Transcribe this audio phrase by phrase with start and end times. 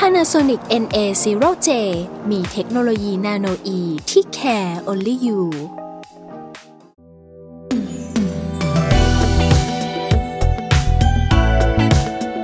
[0.00, 1.68] Panasonic NA0J
[2.30, 5.40] มีเทคโนโลยีนาโนอีที่ care only you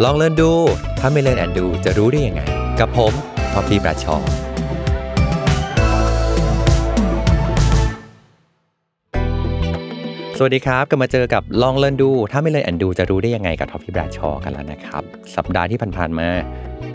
[0.05, 0.53] ลอง Learn ดู
[0.99, 2.43] ถ้าไม่ Learn and Do จะรู้ได้ยังไง
[2.81, 3.13] กับผม
[3.53, 4.17] ท็อปปี้ประชอ
[10.39, 15.03] สวัสดีครับกลับมาเจอกับลอง Learn ดู ถ้าไม่ Learn and Do จะรู้ได้ยังไงกับท็อปปี้บราชอกันแล้วนะครับ
[15.37, 16.29] สัปดาห์ที่ผ่านๆมา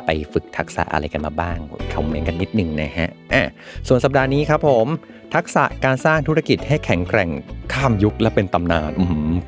[0.05, 1.57] ไปฝึกทักษะอะไรกันมาบ้าง
[1.93, 3.43] คอมเมนต์กันนิดนึงนะฮะอะ
[3.87, 4.87] ส่วนสัปดาห์นี้ครับผม
[5.35, 7.29] ทักษะการสร้างธุรกิจให้แข็งแกร่ง
[7.73, 8.91] ข้ามยุคและเป็นตำนาน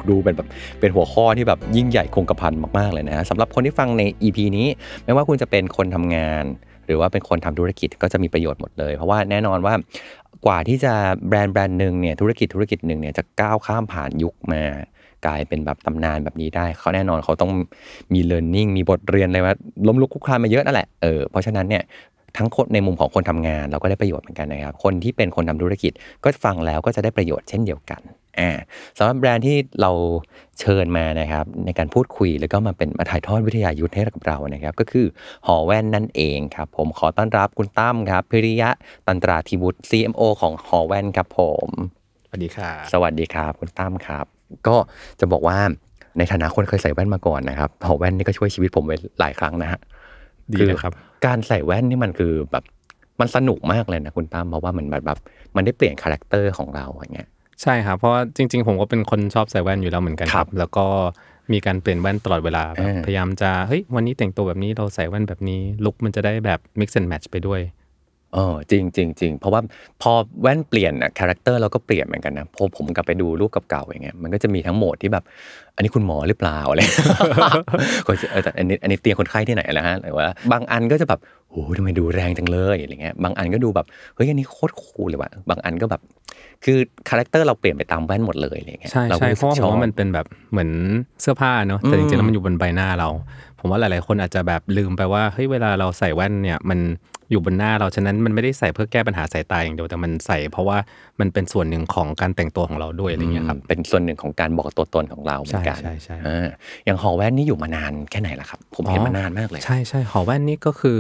[0.10, 0.48] ดูเป็นแบบ
[0.80, 4.68] เป็นหัวข้อที่แบบยิ่งใหญ่คงกระพันมากๆเลยนะฮะสำหรับคนที่ฟังใน EP นี้
[5.06, 6.46] ไม่ว่าคุณจะเป็นคนทำงาน
[6.86, 9.74] หรือว่าเป็นคนทำธุรกิจก็จะมีประโยชน์หมดเลย เพราะว่าแน่นอนว่า
[10.46, 10.94] กว่าที่จะ
[11.28, 14.64] แบรนด์แบรนด์หนึ่งเนี่ยธุรกิจธุรกิจหนึ่งเนี่ยจะก้าวข้ามผ่านยุคมา
[15.26, 17.52] กลายเป็นแบบตำนานแบบนี้ได้ เขาแน่นอนเขาต้อง
[18.14, 19.54] มีเรียนรู้มีบทเรียนอะไรมา
[19.88, 21.84] ล้มลุกคลุกคลานมาเยอะนั่นแหละเออเพราะฉะนั้นเนี่ย
[22.38, 25.92] ทั้งคนในมุมของคนทำงาน เราก็ได้ประโยชน์เหมือนกันนะครับ คนที่เป็นคนทำธุรกิจ
[26.24, 28.02] ก็ฟังแล้วก็จะได้ประโยชน์เช่นเดียวกัน
[28.40, 28.52] อ่า
[28.98, 29.92] สำหรับแบรนด์ที่เรา
[30.60, 35.06] เชิญมานะครับในการพูดคุยแล้วก็มาเป็นมาถ่ายทอดวิทยายุทธให้กับเรานะครับ ก็คือ
[35.48, 38.70] หอแว่นนั่นเองครับ ผมขอต้อนรับคุณตั้มครับพิริยะ
[39.08, 41.70] ตันตราธิบุตร CMO ของหอแว่นครับผม
[42.26, 44.26] สวัสดีครับ สวัสดีครับ คุณตั้มครับ
[44.68, 44.76] ก็
[45.20, 45.58] จะบอกว่า
[46.18, 49.80] ในฐานะคนเคยใส่แว่นมาก่อนนะครับหอแว่นนี่ก็ช่วยชีวิตผมไว้หลายครั้งนะฮะ
[50.54, 50.94] ดีเลยครับ
[51.26, 52.64] การใส่แว่นนี่มันคือแบบ
[53.20, 55.20] มันสนุกมากเลยนะคุณตั้มเพราะว่ามันแบบแบบ
[55.56, 57.30] มันได้เปลี่ยน character ของเราอย่างเงี้ย
[57.62, 60.86] ใช่ครับเพราะว่าจริง ๆ ผมก็เป็นคนชอบใส่แว่นอยู่แล้วเหมือนกันคครัรับบแล้วก็
[61.52, 67.62] มีการเปลี่ยนแว่นตลอดเวลาแบบเออพยายามจะเฮ้ยวันนี้แต่งตัวแบบนี้เราใส่แว่นแบบนี้ look มันจะได้แบบ mix and match ไปด้วย
[68.34, 69.62] เออจริงจริงจริงเพราะว่า
[70.02, 75.24] พอแว่นเปลี่ยนอะ character เราก็เปลี่ยนเหมือนกันนะพอผมกลับไปดูรูปเก่าๆอย่างเงี้ยมันก็จะมีทั้งโหมดที่แบบ
[75.76, 76.82] อันนี้คุณหมอหรือเปล่าอะไร
[78.08, 81.20] คนเออแต่อันนี้อันนี้เตียงคนไข้ที่ไหนแล้วฮะหรือว่าบางอันก็จะแบบ
[81.50, 83.86] โอ้โหทำไมดูแรงจังเลยอะไรเงี้ยบางอันก็ดูแบบ
[84.16, 86.02] เฮ้ยอันนี้โคตร cool เลยว่ะบางอันก็แบบ
[86.66, 86.78] คือ
[87.10, 90.70] character เราเปลี่ยนไปตามแว่นหมดเลยอะไรเงี้ยใช่ก็รู้สึกเพราะว่าผมชอบว่ามันเป็นแบบเหมือน
[91.22, 93.10] เสื้อผ้าเนอะแต่จริงๆแล้วมันอยู่บนใบหน้าเรา
[93.60, 96.80] ผมว่าหลาย ๆ คนอาจจะแบบลืมไปว่าเฮ้ยเวลาเราใส่แว่นเนี่ยมัน
[97.32, 100.78] อยู่บนหน้าเราฉะนั้นมันไม่ได้ใส่เพื่อแก้ปัญหาสายตาอย่างเดียวแต่มันใส่ เพราะว่า
[101.20, 106.48] มันเป็นส่วนหนึ่งของการแต่งตัวของเราด้วยอะไรเงี้ยครับเป็นส่วนหนึ่งของการบอกตัวตนของเราเหมือนกันใช่ใช่ใช่อ่า
[106.86, 111.00] อย่างหอแว่นนี่อยู่มานานแค่ไหนล่ะครับ ผมเห็นมานานมากเลยใช่ใช่หอแว่นนี่ก็คือ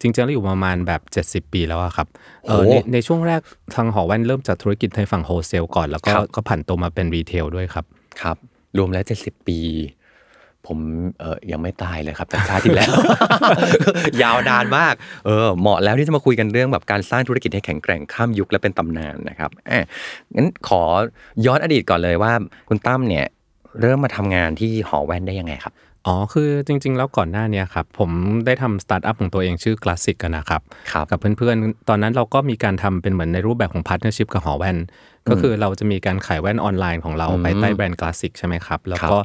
[0.00, 1.00] จริงๆแล้วอยู่ประมาณแบบ
[1.44, 2.06] 70 ปีแล้วอะครับ
[2.46, 3.40] เออโอ้ในในช่วงแรก
[3.74, 7.84] ทางหอแว่นเริ่มจากธุรกิจในฝั่งโฮเซลก่อนแล้วก็ครับก็ผันตัวมาเป็นรีเทลด้วยครับ
[8.20, 8.36] ครับ
[8.78, 9.60] รวมแล้วเจ็ดสิบปี
[10.66, 10.78] ผม
[11.20, 12.92] เออยังไม่ตายเลยครับ แต่ชาติที่แล้ว
[14.22, 14.94] ยาวนานมาก
[15.26, 19.84] เออเหมาะแล้วที่จะมาคุยกันเรื่องแบบการสร้างธุรกิจให้แข็งแกร่งข้ามยุคและเป็นตำนานนะครับอะ
[20.36, 20.82] งั้นขอ
[21.46, 22.32] ย้อนอดีตก่อนเลยว่า
[22.68, 23.26] คุณตั้มเนี่ย
[23.80, 25.74] เริ่มมาทำงานที่หอแว่นได้ยังไงครับ
[26.06, 28.10] อ๋อ คือจริง ๆ แล้วก่อนหน้าเนี้ครับ ผม
[28.46, 34.76] ได้ทำสตาร์ทอัพของตัวเองชื่อ Classic กันนะครับครับกับเพื่อนๆ ตอนนั้นเราก็มีการทำเป็นเหมือนในรูปแบบของ partnership กับหอแว่น
[35.28, 39.16] ก็คือเราจะมีการขายแว่นออนไลน์ของเราภายใต้แบรนด์ Glazziq ใช่ไหมครับ แล้วก็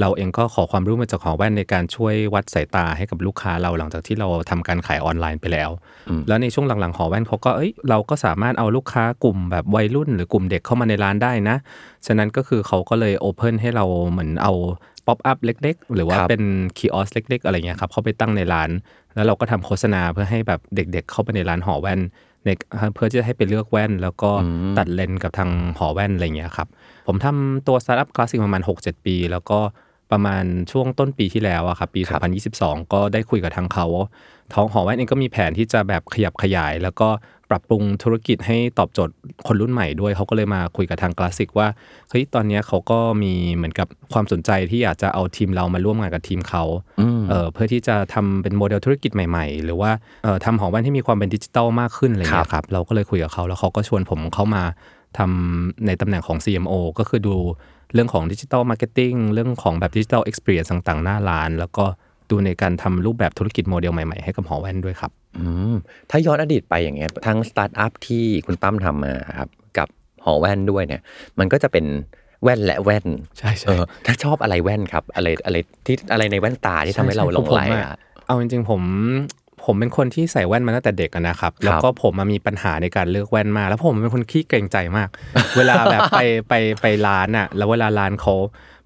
[0.00, 5.70] เราเองก็ขอความรู้มาจากหอแว่นในการช่วยวัดสายตาให้กับลูกค้าเราหลังจากที่เราทำการขายออนไลน์ไปแล้ว
[6.28, 11.56] แล้วในช่วงหลังๆหอแว่นเขาก็เอ้ยเราก็สามารถเอาลูกค้ากลุ่มแบบวัยรุ่น หรือกลุ่มเด็กเข้ามาในร้านได้นะ
[12.06, 14.52] ฉะนั้นก็คือเขาก็เลย open ให้เราเหมือนเอา
[15.06, 16.42] pop-up เล็ก ๆ หรือว่าครับเป็น
[16.78, 18.70] kiosk เล็ก ๆ อะไรเงี้ยครับเข้าไปตั้งในร้าน
[19.14, 22.00] แล้วเราก็ทำโฆษณาเพื่อให้แบบเด็ก ๆ เข้าไปในร้านหอแว่น
[22.44, 22.48] ใน
[22.94, 24.30] เพื่อที่จะให้ไปเลือกแว่น แล้วก็
[24.78, 26.68] ตัดเลนส์กับทางหอแว่นอะไรเงี้ยครับ
[27.06, 29.58] ผมทำตัวสตาร์ทอัพ Glazziq ประมาณ6-7 ปี แล้วก็
[30.12, 32.20] ประมาณช่วงต้นปีที่แล้วอะครับปีครับ
[32.58, 33.86] 2022 ก็ได้คุยกับทางเขา
[34.54, 37.08] ทางหอแว่นเองก็มีแผนที่จะแบบขยับขยาย แล้วก็
[37.50, 39.14] ปรับปรุงธุรกิจให้ตอบโจทย์
[39.46, 41.68] คนรุ่นใหม่ด้วย เขาก็เลยมาคุยกับทาง Glazziq ว่า
[42.10, 46.64] เฮ้ยตอนเนี้ยเขาก็มีเหมือนกับความสนใจที่อยากจะเอาทีมเรามาร่วมงานกับทีมเขา
[47.28, 49.90] เอ่อเพื่อที่จะทำเป็นโมเดลธุรกิจใหม่ ๆ หรือว่า
[50.24, 54.62] เอ่อทำหอแว่นที่มีความเป็นดิจิตอลมากขึ้นอะไรอย่างเงี้ยครับเราก็เลยคุยกับเขาแล้วเขาก็ชวนผมเข้ามา
[55.18, 57.36] ทำในตำแหน่งของ CMO ก็คือดู
[57.94, 61.84] เรื่องของดิจิ t a ลมาร์เก็ตติ้งเรื่องของแบบดิจิ t a ลเอ็กซ์เพรียต่างๆ หน้าร้าน แล้วก็
[62.30, 65.74] ดูในการทำรูปแบบธุรกิจโมเดลใหม่ๆ ให้กับหอแว่นด้วยครับอืม
[66.10, 69.48] ถ้าย้อนอดีตไปอย่างเงี้ยทั้งสตาร์ทอัพที่คุณตั้มทำมาครับ
[69.78, 69.88] กับ
[70.24, 71.02] หอแว่นด้วยเนี่ย
[71.38, 71.84] มันก็จะเป็น
[72.42, 73.06] แว่นและแว่น
[73.38, 75.56] ใช่ใช่เออถ้าชอบอะไรแว่นครับ อะไรอะไร
[75.86, 78.82] ที่อะไรในแว่นตาที่ทำให้เราหลงไหลผมอะเอาจริงๆผม
[79.64, 85.08] ผมเป็นคนที่ใส่แว่นมาตั้งแต่เด็กอะนะครับ แล้วก็ผมมามีปัญหาในการเลือกแว่นมากแล้วผมเป็นคนขี้เกรงใจมาก
[85.56, 88.34] เวลาแบบไปไปไปร้านอะแล้วเวลาร้านเขา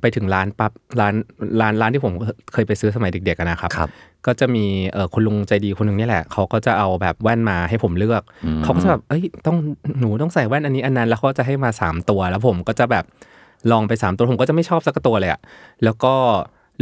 [0.00, 1.14] ไปถึงร้านปั๊บร้าน
[1.60, 2.12] ร้านร้านที่ผม
[2.52, 3.90] เคยไปซื้อสมัยเด็กๆอะนะครับครับ
[4.26, 9.56] ก็จะมีเออคุณลุงใจดีคนหนึ่งนี่แหละเขาก็จะเอาแบบแว่นมาให้ผมเลือกอืมเขาก็จะแบบเอ้ยต้อง
[10.00, 13.04] หนูต้องใส่แว่นอันนี้อันนั้น แล้วเขาก็จะให้มาสามตัว แล้วผมก็จะแบบ
[13.72, 15.40] ลองไปสามตัวผมก็จะไม่ชอบสักตัวเลยอะ
[15.84, 16.14] แล้วก็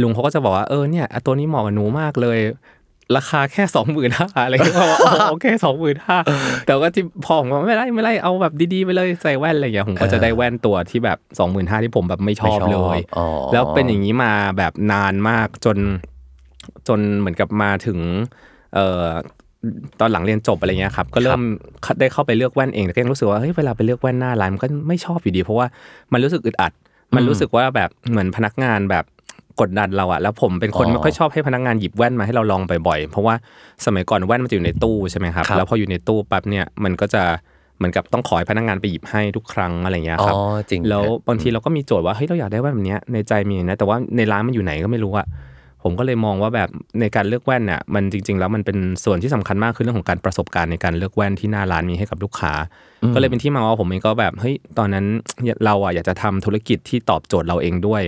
[0.01, 2.39] ลุงเขาก็จะบอกว่าเออเนี่ยอะตัวนี้เหมาะกับหนูมากเลย
[3.17, 6.17] ราคาแค่สองหมื่นห้าอะไรอย่างเงี้ยผมว่าอ๋อโอเคสองหมื่นห้า
[6.67, 15.77] แต่ว่าที่พอผมว่าไม่ไรไม่ไรเอาแบบดีๆไปเลยใส่แว่นอะไรอย่างเงี้ยผมก็จะได้แว่นตัวที่แบบสองหมื่นห้าที่ผมแบบไม่ชอบเลยอ๋อแล้วเป็นอย่างนี้มาแบบนานมากจน
[16.87, 17.99] จนเหมือนกับมาถึง
[18.73, 19.05] เอ่อ
[19.99, 21.41] ตอนหลังเรียนจบอะไรเงี้ยครับก็เริ่ม
[21.99, 25.67] ได้เข้าไปเลือกแว่นเองแต่ก็ยังรู้สึกว่าเฮ้ยเวลาไปเลือกแว่นหน้าร้านมันก็ไม่ชอบอยู่ดี เพราะว่า
[26.13, 26.73] มันรู้สึกอึดอัด
[27.15, 29.05] มันรู้สึกว่าแบบเหมือนพนักงานแบบ
[29.59, 33.35] กดดันเราอะแล้วผมเป็นคนอ๋อไม่ค่อยชอบให้พนักงานหยิบแว่นมาให้เราลองบ่อยๆ เพราะว่า
[33.85, 37.23] สมัยก่อนแว่นมันจะอยู่ในตู้ใช่ไหมครับครับแล้วพออยู่ในตู้ปั๊บเนี่ยมันก็จะ
[37.77, 40.35] เหมือนกับต้องขอให้พนักงานไปหยิบให้ทุกครั้งอะไรเงี้ยอ๋อครับ
[40.69, 45.27] จริงแล้วฮะบางทีเราก็มีโจทย์ว่าเฮ้ยเราอยากได้แว่นแบบเนี้ยในใจมีนะแต่ว่าในร้านมันอยู่ไหนก็ไม่รู้อะ
[45.83, 46.69] ผมก็เลยมองว่าแบบ
[46.99, 52.53] ในการเลือกแว่นเนี่ยมันจริง ๆ แล้วมันเป็นส่วนที่สำคัญมากคือเรื่องของการประสบการณ์ในการเลือกแว่นที่หน้าร้านมีให้กับลูกค้า
[53.13, 55.05] ก็เลยเป็นที่มาว่าผมเองก็แบบเฮ้ยตอนนั้น
[55.65, 58.01] เราอะอยากจะทำธุรกิจที่ตอบโจทย์เราเองด้วย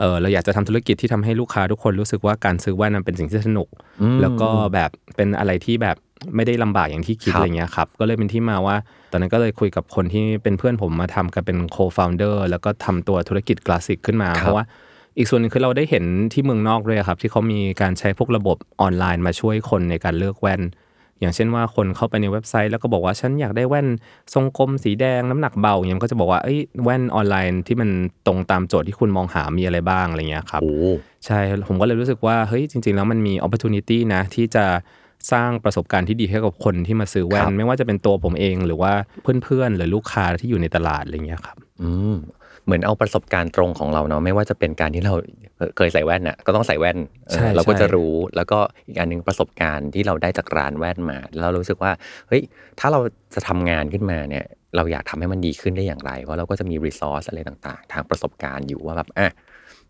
[0.00, 3.68] เออเราอยากจะทำธุรกิจที่ทำให้ลูกค้าทุกคนรู้สึกว่าการซื้อแว่นมันเป็นสิ่งที่สนุก
[4.02, 5.96] อืมแล้วก็แบบเป็นอะไรที่แบบ
[6.36, 8.76] ไม่ได้ลำบากอย่างที่คิดครับอะไรเงี้ยครับ ก็เลยเป็นที่มาว่า
[9.12, 14.64] ตอนนั้นก็เลยคุยกับคนที่เป็นเพื่อนผมมาทำกันเป็น co-founder แล้วก็ทำตัวธุรกิจคลาสสิกขึ้นมาครับเพราะว่า
[15.16, 20.60] อีกส่วนหนึงคือเราได้เห็นที่เมืองนอกด้วยครับ ที่เขามีการใช้พวกระบบออนไลน์มาช่วยคนในการเลือกแว่น
[21.20, 23.86] อย่างเช่นว่าคนเข้าไปในเว็บไซต์แล้วก็บอกว่าฉันอยากได้แว่น
[24.34, 27.90] ทรงกลมสีแดงน้ำหนักเบาอย่างเงี้ยมันก็จะบอกว่าเอ้ยแว่นออนไลน์ที่มัน
[28.26, 30.74] ตรงตามโจทย์ที่คุณมองหามีอะไรบ้างอะไรเงี้ยครับโอ้
[31.26, 31.38] ใช่
[31.68, 34.64] ผมก็เลยรู้สึกว่าเฮ้ยจริง ๆ แล้วมันมี opportunity นะที่จะ
[35.32, 38.92] สร้างประสบการณ์ที่ดีให้กับคนที่มาซื้อแว่ครันบไม่ว่าจะเป็นตัวผมเองหรือว่า
[39.44, 42.16] เพื่อนๆ หรือลูกค้าที่อยู่ในตลาดอะไรเงี้ยครับ อืม
[42.64, 45.14] เหมือนเอาประสบการณ์ตรงของเราเนาะไม่ว่าจะเป็นการที่เรา
[45.76, 51.92] เคยใส่แว่นน่ะก็ต้องใส่แว่นเออใช่เราก็ใช่จะรู้แล้วก็อีกอันหนึ่งประสบการณ์ที่เราได้จากร้านแว่นมาแล้วเรารู้สึกว่า
[52.28, 52.42] เฮ้ย
[52.80, 53.00] ถ้าเรา
[53.34, 54.44] จะทำงานขึ้นมาเนี่ย
[54.76, 59.30] เราอยากทำให้มันดีขึ้นได้อย่างไร เพราะเราก็จะมีรีซอสอะไรต่างๆ ทางประสบการณ์อยู่ว่าแบบอะ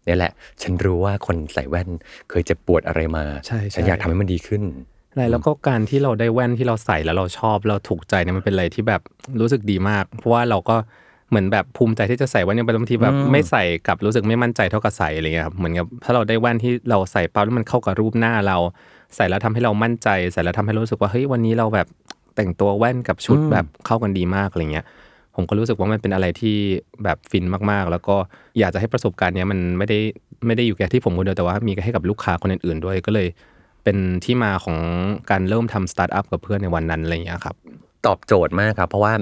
[0.04, 0.32] เนี่ยแหละ
[0.62, 1.88] ฉันรู้ว่าคนใส่แว่น
[2.30, 4.62] เคยเจ็บปวดอะไรมาใช่ใช่ฉันอยากทำให้มันดีขึ้น
[5.14, 9.02] ใช่แล้วก็การที่เราได้แว่นที่เราใส่แล้วเราชอบเราถูกใจเนี่ยมันเป็นอะไรที่แบบ
[9.40, 10.76] รู้สึกดีมาก เพราะว่าเราก็
[11.34, 18.58] เหมือนแบบภูมิใจที่จะใส่แว่นเนี่ยบางทีแบบอืมไม่ใส่กับรู้สึกไม่มั่นใจเท่ากับใส่อะไรเงี้ยครับเหมือนกับถ้าเราได้แว่นที่เราใส่ปั๊บแล้วมันเข้ากับรูปหน้าเรา
[19.16, 21.86] ใส่แล้วทำให้เรามั่นใจ ใส่แล้วทำให้เรารู้สึกว่าเฮ้ยวันนี้เราแบบ
[22.36, 24.84] แต่งตัวแว่นกับชุดแบบเข้ากันดีมากอะไรเงี้ย
[25.36, 26.56] ผมก็รู้สึกว่ามันเป็นอะไรที่
[27.04, 28.16] แบบฟินมากๆ แล้วก็
[28.58, 29.98] อยากจะให้ประสบการณ์เนี้ยมันไม่ได้
[30.46, 33.28] ไม่ได้อยู่แค่ที่ผมคนเดียวแต่ว่ามีให้กับลูกค้าคนอื่นๆด้วยก็เลย
[33.84, 34.78] เป็นที่มาของ
[35.30, 37.56] การเริ่มทำสตาร์ทอัพกับเพื่อนในวันนั้นอะไรอย่างเงี้ยครับ
[38.06, 39.12] ตอบโจทย์มากครับ เพราะว่า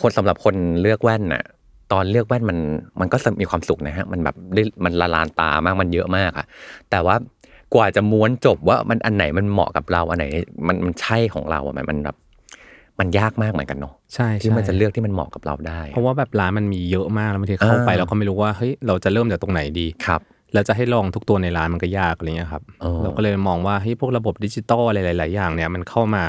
[0.00, 1.44] คนสำหรับคนเลือกแว่นน่ะ
[1.92, 2.58] ตอนเลือกแว่นมัน
[3.00, 6.46] มันก็มีความสุขนะฮะ มันแบบได้มันละลานตามากมันเยอะมากอะ
[6.90, 7.16] แต่ว่า
[7.74, 10.24] กว่าจะม้วนจบว่ามันอันไหนมันเหมาะกับเราอันไหน
[10.68, 12.16] มันมันใช่ของเราอะมันมันแบบ
[13.00, 20.20] มันยากมากเหมือนกันเนาะใช่ที่ใช่มันจะเลือกที่มันเหมาะกับเราได้ เพราะว่าแบบร้านมันมีเยอะมากแล้วบางทีเข้าไปอ่าเราก็ไม่รู้ว่าเฮ้ยเราจะเริ่มจากตรงไหนดีครับ
[20.54, 26.22] แล้วจะให้ลองทุกตัวในร้านมันก็ยากอะไรเงี้ยครับอ๋อเราก็เลยมองว่าเฮ้ยพวกระบบดิจิตอลอะไรหลาย ๆ อย่างเนี่ยมันเข้ามา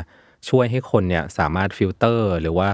[0.49, 2.67] ช่วยให้คนเนี่ยสามารถฟิลเตอร์ หรือว่า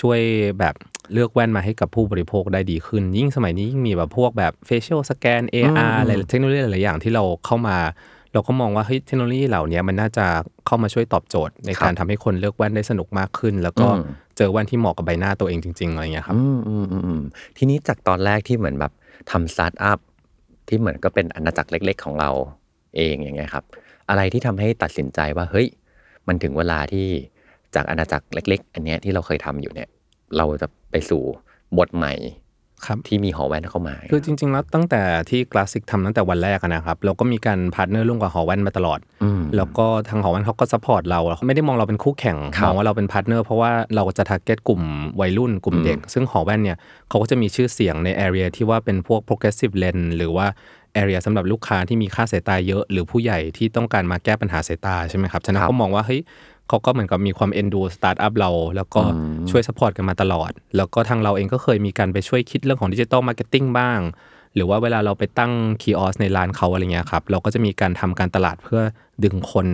[0.00, 0.20] ช่วย
[0.58, 0.74] แบบ
[1.12, 7.76] เลือกแว่นมาให้กับผู้บริโภคได้ดีขึ้น ยิ่งสมัยนี้ยิ่งมีแบบพวกแบบ facial scan AR อะไรเทคโนโลยีหลายๆอย่างที่เราเข้ามา
[8.32, 10.26] เราก็มองว่าเฮ้ยเทคโนโลยีเหล่านี้มันน่าจะ
[10.66, 14.02] เข้ามาช่วยตอบโจทย์ ในการทำให้คนเลือกแว่นได้สนุกมากขึ้น แล้วก็อืม
[14.36, 17.22] เจอแว่นที่เหมาะกับใบหน้าตัวเองจริงๆอะไรเงี้ยครับอืมอืมอืมอืม
[17.56, 18.92] ทีนี้จากตอนแรกที่เหมือนแบบ
[19.30, 19.98] ทำสตาร์ทอัพ
[20.68, 22.30] ที่เหมือนก็เป็นอาณาจักรเล็ก ๆ ของเรา
[22.96, 23.64] เองอย่างเงี้ยครับ
[24.08, 25.68] อะไรที่ทำให้ตัดสินใจว่าเฮ้ย
[26.28, 27.06] มันถึงเวลาที่
[27.74, 29.88] จากอาณาจักรเล็ก ๆ อันเนี้ยที่เราเคยทำอยู่เนี่ย
[30.36, 31.22] เราจะไปสู่
[31.78, 32.14] บทใหม่
[32.86, 44.82] ครับที่มีหอแว่นเข้ามา คือจริง ๆ แล้วตั้งแต่ที่ Glazziq ทำตั้งแต่วันแรกอะนะครับ เราก็มีการ partner ร่วมกับหอแว่นมาตลอดอืมแล้วก็ทางหอแว่นเขาก็ support เราเขาไม่ได้มองเราเป็นคู่แข่งครับมองว่าเราเป็น partner เพราะว่าเราจะ target กลุ่ม
[45.20, 46.78] วัยรุ่นกลุ่มเด็ก ซึ่งหอแว่นเนี่ย
[47.08, 50.46] เขาก็จะมีชื่อเสียงใน area ที่ว่าเป็นพวก progressive lens หรือว่า
[51.02, 56.20] area สำหรับลูกค้าที่มีค่าสายตาเยอะ หรือผู้ใหญ่ที่ต้องการมาแก้ปัญหาสายตาใช่ไหมครับฉะนั้นเขามองว่าเฮ้ย
[56.68, 59.00] เขาก็เหมือนกับมีความเอ็นดูสตาร์ทอัพเรา แล้วก็
[59.50, 64.00] ช่วย support กันมาตลอด แล้วก็ทางเราเองก็เคยมีการไปช่วยคิดเรื่องของดิจิ t a ลมาร์เก็ตติ้งบ้าง
[64.54, 65.52] หรือว่าเวลาเราไปตั้ง
[65.82, 68.80] kiosk ในร้านเขาอะไรเงี้ยครับเราก็จะมีการทำการตลาดเพื่อ
[69.24, 69.68] ดึงคน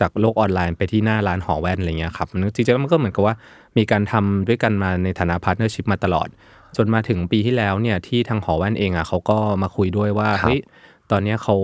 [0.00, 3.34] จากโลกออนไลน์ไปที่หน้าร้านหอแว่นอะไรเงี้ยครับจริงๆแล้วมันก็เหมือนกับว่า
[3.78, 6.28] มีการทำด้วยกันมาในฐานะ partnership มาตลอด
[6.76, 10.60] จนมาถึงปีที่แล้วเนี่ยที่ทางหอแว่นเองอะเขาก็มาคุยด้วยว่าครับเฮ้ย
[11.10, 11.56] ตอนเนี้ยเขา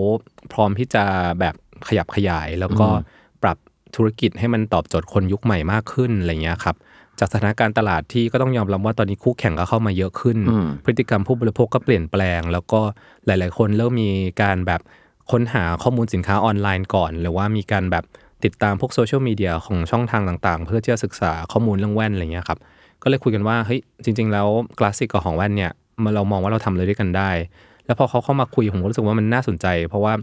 [0.53, 1.03] พร้อมที่จะ
[1.39, 1.55] แบบ
[1.87, 2.87] ขยับขยาย แล้วก็
[3.43, 3.57] ปรับ
[3.95, 6.75] ธุรกิจให้มันตอบโจทย์คนยุคใหม่มากขึ้นอะไรเงี้ยครับ
[7.19, 12.81] จากสถานการณ์ตลาดที่ก็ต้องยอมรับว่าตอนนี้คู่แข่งก็เข้ามาเยอะขึ้นอืมพฤติกรรมผู้บริโภคก็เปลี่ยนแปลง แล้วก็
[13.25, 14.81] หลาย ๆ คนเริ่มมีการแบบ
[15.31, 18.03] ค้นหาข้อมูลสินค้าออนไลน์ก่อน หรือว่ามีการแบบ
[18.43, 22.59] ติดตามพวกโซเชียลมีเดียของช่องทางต่าง ๆ เพื่อที่จะศึกษาข้อมูลเรื่องแว่นอะไรเงี้ยครับ
[23.03, 24.47] ก็เลยคุยกันว่าเฮ้ยจริง ๆ แล้ว
[24.77, 25.71] คลาสสิกกับของแว่นเนี่ย
[26.03, 27.29] มันเรามองว่าเราทำอะไรด้วยกันได้
[27.85, 30.13] แล้วพอเขาเข้ามาคุยผมก็รู้สึกว่ามันน่าสนใจ เพราะว่า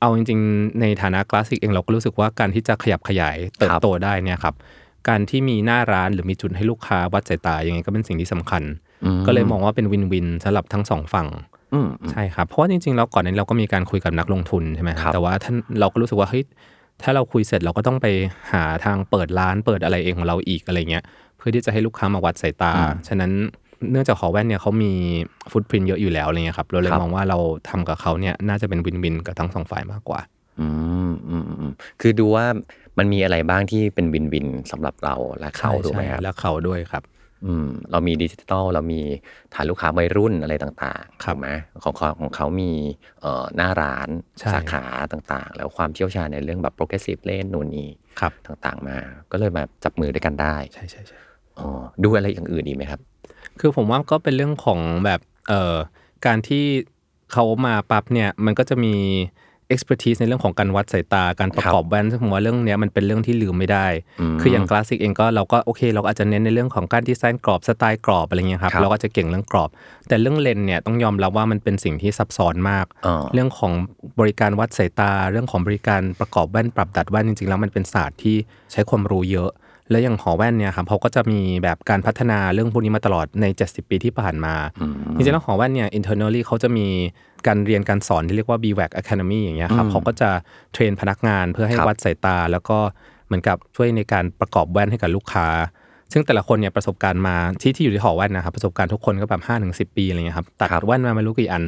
[0.00, 4.54] เอาจริง ๆ ในฐานะคลาสสิกเองเราก็รู้สึกว่าการที่จะขยับขยายเติบโตได้เนี่ยครับ
[5.08, 8.62] การที่มีหน้าร้านหรือมีจุดให้ลูกค้าวัดสายตายังไงก็เป็นสิ่งที่สำคัญ
[9.26, 11.28] ก็เลยมองว่าเป็นวินวินสำหรับทั้งสองฝั่ง
[11.72, 16.44] อืมอืมใช่ครับ เพราะว่าจริงๆแล้วก่อนนั้นเราก็มีการคุยกับนักลงทุนใช่ไหมครับแต่ว่าท่านเราก็รู้สึกว่าเฮ้ย
[17.02, 18.06] ถ้าเราคุยเสร็จเราก็ต้องไป
[18.52, 22.72] หาทางเปิดร้านเปิดอะไรเองของเราอีกอะไรเงี้ยเพื่อที่จะให้ลูกค้ามาวัดสายตา
[23.08, 23.32] ฉะนั้น
[23.90, 24.92] เนื่องจากหอแว่นเนี่ยเขามี
[25.52, 30.20] ฟุตพิ i นเยอะอยู่แล้วอะไรเงี้ยครับเราเลยครับมองว่าเราทำกับเขาเนี่ยน่าจะเป็นวินวินกับทั้งสองฝ่ายมากกว่า
[30.60, 30.68] อื
[31.08, 32.46] มอืมอืมอืมคือดูว่า
[32.98, 37.02] มันมีอะไรบ้างที่เป็นวินวินสำหรับเราและเขาถูกไหมครับและเขาด้วยครับ
[37.46, 39.00] อืมเรามีดิจิทัลเรามี
[39.54, 41.48] ฐานลูกค้าวัยรุ่นอะไรต่างๆครับถูกไหม
[41.84, 42.72] ของเขาของเขามี
[43.20, 44.08] เอ่อหน้าร้าน
[44.40, 47.88] ใช่สาขาต่างๆ แล้วความเชี่ยวชาญในเรื่องแบบ progressive เล่นนู่นนี่
[48.20, 48.98] ครับต่างๆมา
[49.32, 51.18] ก็เลยมาจับมือด้วยกันได้ ใช่ใช่ใช่
[51.62, 53.00] อ๋อดูอะไรอย่างอื่นดีกไหมครับ
[53.60, 55.76] คือผมว่าก็เป็นเรื่องของแบบเอ่อ
[56.26, 56.64] การที่
[57.32, 58.94] เขามาปั๊บเนี่ยมันก็จะมี
[59.74, 63.86] expertise ในเรื่องของการวัดสายตาการประกอบแว่นซึ่งผมว่าเรื่องเนี้ยมันเป็นเรื่องที่ลืมไม่ได้
[64.20, 69.70] อืมคืออย่างคลาสสิกเองก็เราก็โอเค เราก็อาจจะเน้นในเรื่องของการดีไซน์กรอบสไตล์กรอบอะไรเงี้ยครับครับเราก็จะเก่งเรื่องกรอบ
[70.08, 73.72] แต่เรื่องเลนส์เนี่ยต้องยอมรับว่ามันเป็นสิ่งที่ซับซ้อนมากอ่าเรื่องของ
[74.20, 78.36] บริการวัดสายตา เรื่องของบริการประกอบแว่นปรับดัดแว่นจริงๆแล้วมันเป็นศาสตร์ที่
[78.72, 79.50] ใช้ความรู้เยอะ
[79.90, 84.54] และอย่างหอแว่นเนี่ยครับเขาก็จะมีแบบการพัฒนาเรื่องพวกนี้มาตลอดใน 70 ปีที่ผ่านมา
[85.16, 86.86] จริงๆแล้วหอแว่นเนี่ย internally เขาจะมี
[87.46, 90.30] การเรียนการสอนที่เรียกว่า BWAC Academy อย่างเงี้ยครับเขาก็จะ
[90.72, 92.78] train พนักงานเพื่อให้ครับวัดสายตา แล้วก็
[93.26, 95.46] เหมือนกับช่วยในการประกอบแว่นให้กับลูกค้า
[96.12, 101.62] ซึ่งแต่ละคนเนี่ยประสบการณ์มาที่ที่อยู่ที่หอแว่นนะครับประสบการณ์ทุกคนก็แบบห้าถึงสิบปีอะไรเงี้ยครับตัดครับแว่นมาไม่รู้กี่อัน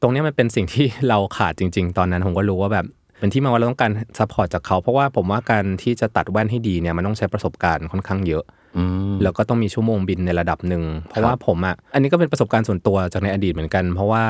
[0.00, 2.86] ตรงเนี้ยมันเป็นสิ่งที่เราขาดจริง ๆ ตอนนั้นผมก็รู้ว่าแบบ
[3.22, 8.44] เป็นที่มาว่าเราต้องการ support จากเขาเพราะว่าผมว่าการที่จะตัดแว่นให้ดีเนี่ยมันต้องใช้ประสบการณ์ค่อนข้างเยอะ
[8.76, 14.24] อืมแล้วก็ต้องมีชั่วโมงบินในระดับหนึ่งเพราะว่าผมอะอันนี้ก็เป็นประสบการณ์ส่วนตัวจากในอดีตเหมือนกัน เพราะว่า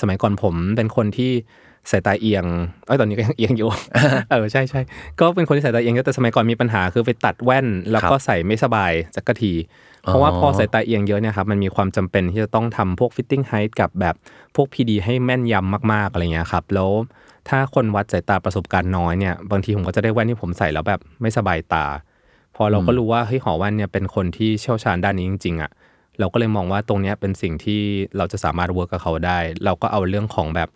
[0.00, 1.30] สมัยก่อนผมเป็นคนที่
[1.90, 2.44] สายตาเอียง
[2.86, 3.68] เอ้ยตอนนี้ก็ยังเอียงอยู่
[4.30, 4.80] เออใช่ใช่
[5.20, 9.52] ก็เป็นคนที่สายตาเอียงเยอะแต่สมัยก่อนมีปัญหาคือไปตัดแว่น แล้วก็ใส่ไม่สบายสักที
[10.02, 14.14] เพราะว่าพอสายตาเอียงเยอะเนี่ยครับมันมีความจำเป็นที่จะต้องทำพวก fitting height กับแบบ
[14.56, 16.90] พวก PD ให้แม่นยำมากๆอะไรเงี้ยครับแล้ว
[17.48, 21.86] ถ้าคนวัดสายตาประสบการณ์น้อยเนี่ยบางทีผมก็จะได้แว่นที่ผมใส่แล้วแบบไม่สบายตา
[22.56, 25.70] พอเราก็รู้ว่าเฮ้ยหอแว่นเนี่ยเป็นคนที่เชี่ยวชาญด้านนี้จริงๆอะ
[26.18, 27.80] เราก็เลยมองว่าตรงเนี้ยเป็นสิ่งที่
[28.16, 30.68] เราจะสามารถ work กับเขาได้ เราก็เอาเรื่องของแบบ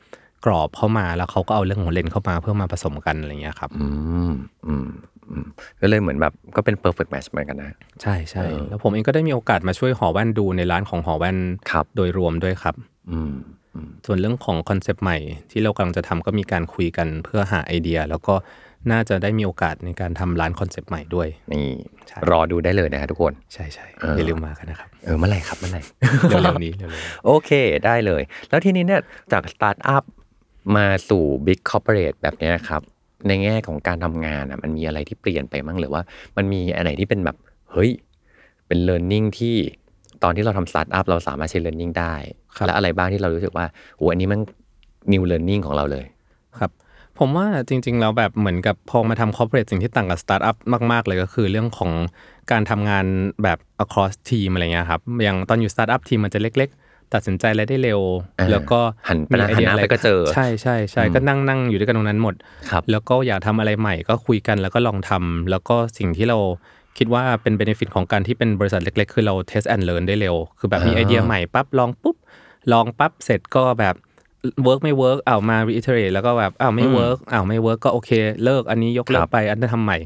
[0.45, 3.87] กรอบเข้ามาแล้วเขาก็เอาเรื่องของเลนส์เข้ามาเพื่อมาผสมกันอะไรเงี้ยครับอื
[4.31, 4.33] ม
[4.67, 4.89] อืม
[5.31, 5.47] อืม
[5.81, 11.37] ก็เลยเหมือนแบบก็เป็น perfect match เหมือนกันนะ ใช่ใช่เออแล้วผมเองก็ได้มีโอกาสมาช่วยหอแว่นดูในร้านของหอแว่น
[11.71, 12.75] ครับโดยรวมด้วยครับ
[13.11, 13.39] อืมอืม
[14.07, 15.19] ส่วนเรื่องของคอนเซปต์ใหม่
[15.51, 18.35] ที่เรากำลังจะทำก็มีการคุยกันเพื่อหาไอเดีย แล้วก็
[18.91, 21.67] น่าจะได้มีโอกาสในการทำร้านคอนเซปต์ใหม่ด้วยนี่
[22.09, 25.83] ใช่รอดูได้เลยนะฮะทุกคน ใช่ใช่เออออย่าลืมมากันนะครับ เออเมื่อไหร่ครับเมื่อไหร่
[26.29, 27.51] เร็วๆนี้เร็วๆโอเค
[27.87, 29.01] ได้เลย แล้วทีนี้เนี่ย
[29.33, 30.05] จากสตาร์ทอัพ
[30.77, 32.83] มาสู่ big corporate แบบเนี้ยครับ
[33.29, 36.03] ในแง่ของการทำงานอะมันมีอะไรที่เปลี่ยนไปมั้งหรือว่า
[36.37, 37.37] มันมีอันไหนที่เป็นแบบ
[37.73, 37.91] เฮ้ย
[38.67, 39.57] เป็น learning ที่
[40.23, 42.15] ตอนที่เราทำสตาร์ทอัพเราสามารถใช้ learning ได้
[42.57, 44.41] ครับและอะไรบ้างที่เรารู้สึกว่าโอ้อันนี้มัน
[45.13, 46.05] new learning ของเราเลย
[46.59, 46.71] ครับ
[47.19, 50.57] ผมว่าจริงๆแล้วแบบเหมือนกับพอมาทำ corporate สิ่งที่ต่างกับสตาร์ทอัพ
[50.93, 51.93] มาก ๆ เลยก็คือเรื่องของ
[52.51, 53.05] การทำงาน
[53.43, 58.01] แบบ across team อะไรเงี้ยครับอย่างตอนอยู่สตาร์ทอัพทีมมันจะเล็ก ๆ ตัดสินใจอะไรได้เร็ว
[58.39, 62.35] อ่าแล้วก็หันไปมีนะไอเดียหันหน้าอะไรไปก็เจอ ใช่ใช่ใช่ก็นั่งนั่งอยู่ด้วยกันตรงนั้นหมด
[62.71, 66.39] ครับแล้วก็อยากทำอะไรใหม่ก็คุยกันแล้วก็ลองทำแล้วก็สิ่งที่เรา
[66.99, 72.17] คิดว่าเป็น benefit ของการที่เป็นบริษัทเล็ก ๆ คือเรา test and learn ได้เร็ว คือแบบมีอ่าไอเดียใหม่ปั๊บลองปุ๊บ
[72.73, 73.95] ลองปั๊บเสร็จก็แบบ
[74.65, 78.11] work ไม่ work เอามา reiterate แล้วก็แบบอ้าวไม่ work อ้าวไม่ work ก็โอเค
[78.45, 79.99] เลิกอันนี้ยกเลิกกลับไปอันนั้นทำใหม่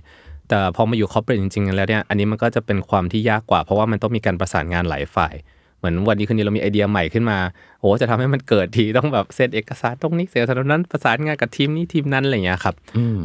[0.49, 5.35] แต่พอมาอยู่ corporate จริงๆแล้วเนี่ยอันนี้มันก็จะเป็นความที่ยากกว่า เพราะว่ามันต้องมีการประสานงานหลายฝ่าย
[5.80, 7.38] เหมือนวันนี้คืนนี้เรามีไอเดียใหม่ขึ้นมา
[7.80, 12.75] โอ้จะทำให้มันเกิดทีต้องแบบเซ็นเอกสารตรงนี้เอกสารนั้นประสานงานกับทีมนี้ทีมนั้นอะไรอย่างเงี้ยครับ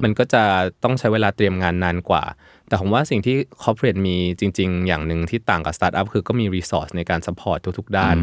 [0.04, 0.44] มันก็จะ
[0.84, 2.24] ต้องใช้เวลาเตรียมงานนานกว่า
[2.68, 8.16] แต่ผมว่าสิ่งที่ corporate มีจริง ๆ อย่างหนึ่งที่ต่างกับ startup คือก็มี resource ในการ support ทุกๆด้าน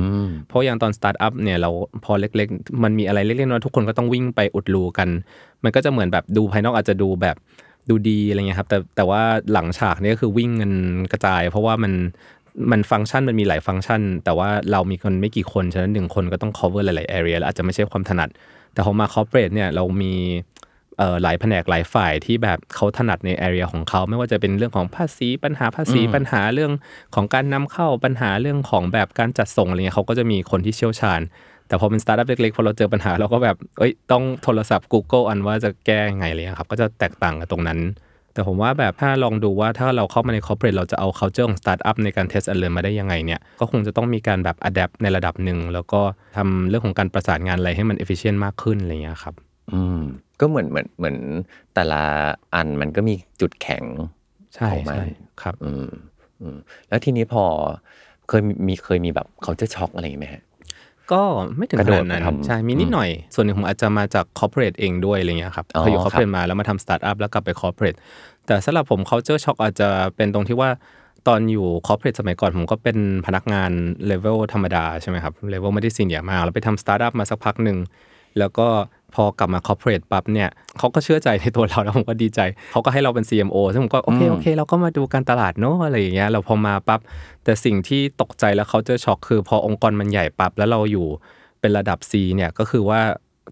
[0.49, 1.71] เพราะอย่างตอน startup เนี่ยเรา
[2.05, 5.09] พอเล็กๆ มันมีอะไรเล็กๆน้อยๆทุกคนก็ต้องวิ่งไปอุดรูกัน
[5.65, 7.37] มันก็จะเหมือนแบบดูภายนอกอาจจะดูแบบ
[7.91, 9.23] ดูดีอะไรเงี้ยครับแต่แต่ว่า
[9.53, 10.75] หลังฉากเนี่ยก็คือวิ่งเงิน
[11.13, 11.93] กระจาย เพราะว่ามัน
[12.71, 18.29] มันฟังก์ชันมันมีหลายฟังก์ชัน แต่ว่าเรามีคนไม่กี่คนฉะนั้นหนึ่งคนก็ต้อง cover หลายๆ area แล้วอาจจะไม่ใช่ความถนัด
[18.73, 20.15] แต่พอมา corporate เนี่ยเรามี
[20.99, 26.73] เอ่อหลายแผนกหลายฝ่ายที่แบบเขาถนัดใน area ของเขาไม่ว่าจะเป็นเรื่องของภาษีปัญหาภาษีปัญหาเรื่อง
[27.15, 31.21] ของการนำเข้าปัญหาเรื่องของแบบการจัดส่งอะไรเงี้ยเขาก็จะมีคนที่เชี่ยวชาญ
[31.69, 37.79] แต่พอเป็นสตาร์ทอัพเล็กๆพอเราเจอปัญหาเราก็แบบเอ้ยต้องโทรศัพท์ Google อันว่าจะแก้ยังไงอะไรเลยครับก็จะแตกต่างกันตรงนั้น
[38.35, 46.01] แต่ผมว่าแบบถ้าลองดูว่าถ้าเราเข้ามาใน corporate เราจะเอา culture ของ startup ในการ test and learn มาได้ยังไงเนี่ย ก็คงจะต้องมีการแบบ adapt ในระดับหนึ่ง แล้วก็
[46.37, 49.35] ทำเรื่องของการประสานงานอะไรให้มัน efficient มากขึ้นอะไรเงี้ยครับ
[49.73, 50.01] อืม
[50.41, 51.17] ก็เหมือนเหมือนเหมือน
[51.75, 52.03] แต่ละ
[52.55, 53.85] อันมันก็มีจุดแข็ง
[54.55, 55.05] ใช่ของมันใช่
[55.43, 55.89] ครับ อืม
[56.41, 56.57] อืม
[56.89, 57.45] แล้วทีนี้พอ
[58.29, 60.43] เคยมีมีเคยมีแบบเขาจะช็อกอะไรอย่างไหมฮะ
[61.13, 61.23] ก็
[61.57, 67.99] ไม่ถึงกระขโดนาดดนั้นไปทำใช่มีนิดหน่อย ส่วนหนึ่งผมอาจจะมาจาก corporate เองด้วยอะไรเงี้ยครับอ๋อพออยู่ครับ corporate มาแล้วมาทำ startup แล้วกลับไป corporate
[68.47, 70.71] แต่สำหรับผม culture shock อาจจะเป็นตรงที่ว่า
[71.29, 73.71] ตอนอยู่ corporate สมัยก่อนผมก็เป็นพนักงาน
[74.11, 77.79] level ธรรมดาใช่ไหมครับ level ไม่ได้ senior มากแล้วไปทำ startup มาสักพักหนึ่ง
[78.39, 78.67] แล้วก็
[79.15, 82.41] พอกลับมา corporate ปั๊บเนี่ยเขาก็เชื่อใจในตัวเราแล้วผมก็ดีใจ
[82.73, 87.01] เขาก็ให้เราเป็น CMO ซึ่งผมก็โอเคโอเค เราก็มาดูการตลาดเนอะอะไรอย่างเงี้ยเราพอมาปั๊บ
[87.45, 91.07] แต่สิ่งที่ตกใจแล้วเขาเจอช็อกคือ พอองค์กรมันใหญ่ปั๊บแล้วเราอยู่
[91.61, 93.01] เป็นระดับ C เนี่ยก็คือว่า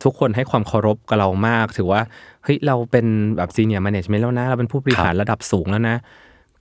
[0.04, 2.00] ทุกคนให้ความเคารพกับเรามาก ถือว่า
[2.44, 5.96] เฮ้ยเราเป็นแบบ senior management แล้วนะ เราเป็นผู้บริหารระดับสูงแล้วนะ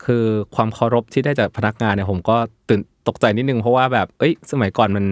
[0.05, 0.25] คือ
[0.55, 2.37] ความเคารพที่ได้จากพนักงานเนี่ยผมก็
[2.69, 5.05] ตื่นตกใจนิดนึงเพราะว่าแบบเอ้ย สมัยก่อนมัน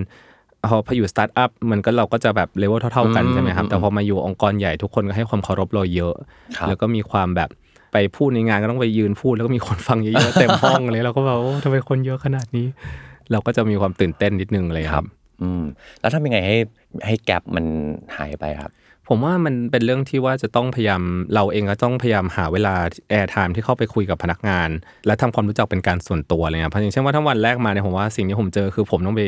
[0.69, 6.13] พอพออยู่สตาร์ทอัพมันก็เราก็จะแบบเลเวลเท่า ๆกันอืมใช่ไหมครับอืมแต่พอมาอยู่องค์กรใหญ่ทุกคนก็ให้ความเคารพเราเยอะ
[6.57, 7.49] ครับแล้วก็มีความแบบ
[7.93, 12.67] ไปพูดในงานก็ต้องไปยืนพูดแล้วก็มีคนฟังเยอะๆเต็มห้องเลยเราก็แบบโอ้ทำไมคนเยอะขนาดนี้
[13.31, 15.05] เราก็จะมีความตื่นเต้นนิดนึงเลยครับ
[15.41, 15.63] อืม
[16.01, 16.57] แล้วทำยังไงให้
[17.05, 17.65] ให้ gap มัน
[18.17, 18.71] หายไปครับ
[19.07, 21.01] ผมว่ามันเป็นเรื่องที่ว่าจะต้องพยายาม
[21.33, 22.75] เราเองก็ต้องพยายามหาเวลา
[23.09, 24.69] airtime ที่เข้าไปคุยกับพนักงาน
[25.05, 29.21] และทำความรู้จักเป็นการส่วนตัวอะไรเงี้ยเพราะอย่างเช่นว่าถ้าวันแรกมาเนี่ยผมว่าสิ่งที่ผมเจอคือผมต้องไป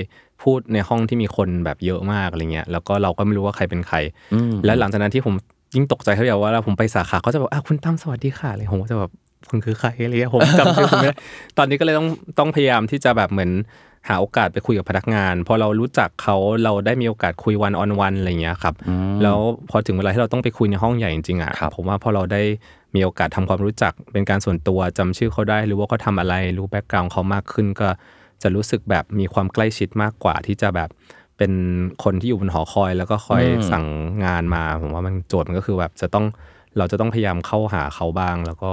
[0.43, 3.97] พูดในห้องที่มีคนแบบเยอะมากอะไรเงี้ยแล้วก็เราก็ไม่รู้ว่าใครเป็นใคร
[4.33, 5.33] อืมและหลังจากนั้นที่ผม
[5.75, 9.11] ยิ่งตกใจเขาอย่างว่าผมไปสาขาเขาจะบอกอะคุณตั้มสวัสดีค่ะอะไรผมก็จะแบบ
[9.49, 11.17] คุณคือใครอะไรเงี้ยผมจำชื่อคุณไม่ได้
[11.57, 12.07] ตอนนี้ก็เลยต้อง
[12.39, 13.51] ต้องพยายามที่จะแบบเหมือน
[14.07, 18.75] หาโอกาสไปคุยกับพนักงานพอเรารู้จักเขาเราได้มีโอกาสคุยวันออนวันอะไรอย่างเงี้ยครับ
[19.23, 22.41] แล้วพอถึงเวลาที่เราต้องไปคุยในห้องใหญ่จริงๆอะครับผมว่าพอเราได้
[22.95, 27.87] มีโอกาสทำความรู้จักเป็นการส่วนตัวจำชื่อเขาได้หรือว่าเขาทำอะไรรู้แบ็กกราวน์เขามากขึ้นก็
[28.41, 30.89] จะรู้สึกแบบมีความใกล้ชิดมากกว่าที่จะแบบ
[31.37, 31.51] เป็น
[32.03, 33.85] คนที่อยู่บนหอคอย แล้วก็คอยอืมสั่ง
[34.25, 36.25] งานมาผมว่ามันโจทย์มันก็คือแบบจะต้อง
[36.77, 38.71] เราจะต้องพยายามเข้าหาเขาบ้างแล้วก็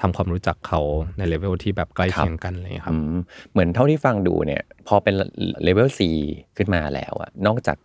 [0.00, 0.80] ทำความรู้จักเขา
[1.18, 3.16] ในเลเวลที่แบบใกล้เคียงกันอะไรอย่างเงี้ยครับอืม
[3.52, 5.14] เหมือนเท่าที่ฟังดูเนี่ยพอเป็น
[5.62, 6.00] เลเวล C
[6.56, 7.76] ขึ้นมาแล้วอะนอกจาก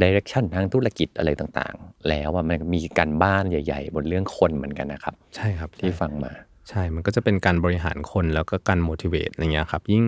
[0.00, 6.32] direction ทางธุรกิจอะไรต่างๆ แล้วอะมันมีการบ้านใหญ่ ๆ บนเรื่องคนเหมือนกันนะครับ ใช่ครับที่ฟังมา
[6.68, 10.04] ใช่ มันก็จะเป็นการบริหารคนแล้วก็การ motivate อะไรเงี้ยครับ ยิ่ง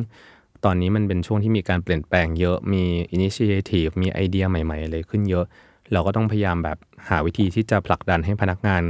[0.64, 2.84] ตอนนี้มันเป็นช่วงที่มีการเปลี่ยนแปลงเยอะมี
[3.16, 5.44] initiative มีไอเดียใหม่ๆอะไรขึ้นเยอะ
[5.92, 8.82] เราก็ต้องพยายามแบบหาวิธีที่จะผลักดันให้พนักงาน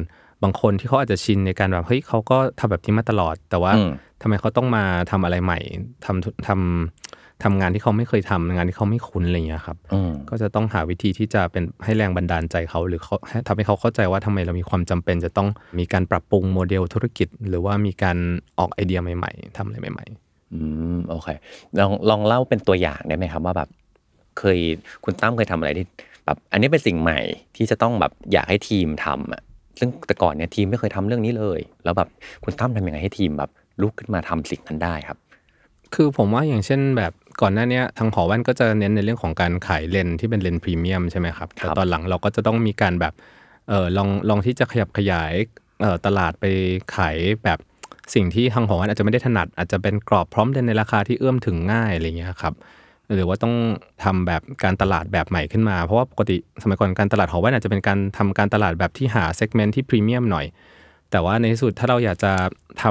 [0.42, 3.90] บางคนที่เขาอาจจะชินในการแบบเฮ้ยเขาก็ทำแบบนี้มาตลอด แต่ว่าอืม
[4.22, 5.58] ทำไมเขาต้องมาทำอะไรใหม่
[6.04, 15.48] ทำทำทำงานที่เขาไม่เคยทำงานที่เขาไม่คุ้นอะไรเงี้ยครับอืมก็จะต้องหาวิธีที่จะเป็นให้แรงบันดาลใจเขาหรือเขาให้ทำให้เขาเข้าใจว่าทำไมเรามีความจำเป็น จะต้อง
[15.78, 18.16] มีการปรับปรุงโมเดลธุรกิจ หรือว่ามีการ
[18.58, 20.06] ออกไอเดียใหม่ๆทำอะไรใหม่
[20.54, 20.60] อื
[20.96, 21.28] มโอเค
[21.78, 23.68] ลองลองเล่าเป็นตัวอย่างได้ไหมครับว่าแบบ
[24.38, 24.58] เคย
[25.04, 25.86] คุณตั้มเคยทำอะไรที่
[26.24, 27.20] แบบอันนี้เป็นสิ่งใหม่
[27.56, 29.42] ที่จะต้องแบบอยากให้ทีมทำอะ
[29.78, 32.08] ซึ่งแต่ก่อนเนี่ยทีมไม่เคยทำเรื่องนี้เลย แล้วแบบ
[32.44, 33.50] คุณตั้มทำยังไงให้ทีมแบบ
[33.82, 37.12] ลุกขึ้นมาทำสิ่งนั้นได้ครับๆคือผมว่าอย่างเช่นแบบ
[37.42, 43.14] ก่อนหน้าเนี้ยทางหอแว่นก็จะเน้นในเรื่องของการขายเลนส์ที่เป็นเลนส์พรีเมียมใช่ไหมครับแต่ตอนหลังเราก็จะต้องมีการแบบ
[43.68, 45.32] เออลองลองที่จะขยับขยาย
[45.80, 46.44] เอ่อตลาดไป
[46.96, 47.58] ขายแบบ
[48.14, 52.54] สิ่งที่ทางหอแว่นอาจจะไม่ได้ถนัด อาจจะเป็นกรอบพร้อมเลนส์ในราคาที่เอื้อมถึงง่ายอะไรเงี้ยครับ
[53.14, 53.54] หรือว่าต้อง
[54.04, 60.46] ทำแบบการตลาดแบบใหม่ขึ้นมา เพราะว่าปกติสมัยก่อนการตลาดหอแว่นอาจจะเป็นการทำการตลาดแบบที่หาเซกเมนต์ที่พรีเมียมหน่อย
[61.10, 62.32] แต่ว่าในที่สุดถ้าเราอยากจะ
[62.82, 62.84] ท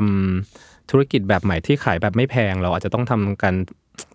[0.44, 3.56] ำธุรกิจแบบใหม่ที่ขายแบบไม่แพง เราอาจจะต้องทำการ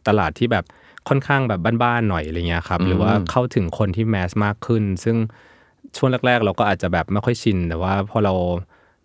[0.09, 0.65] ตลาดที่แบบ
[1.09, 5.17] ค่อนข้างแบบบ้านๆหน่อยอะไรเงี้ยครับหรือว่าเข้าถึงคนที่แมสมากขึ้น ซึ่ง
[5.97, 8.35] ช่วงแรก ๆ เราก็อาจจะแบบไม่ค่อยชิน แต่ว่าพอเรา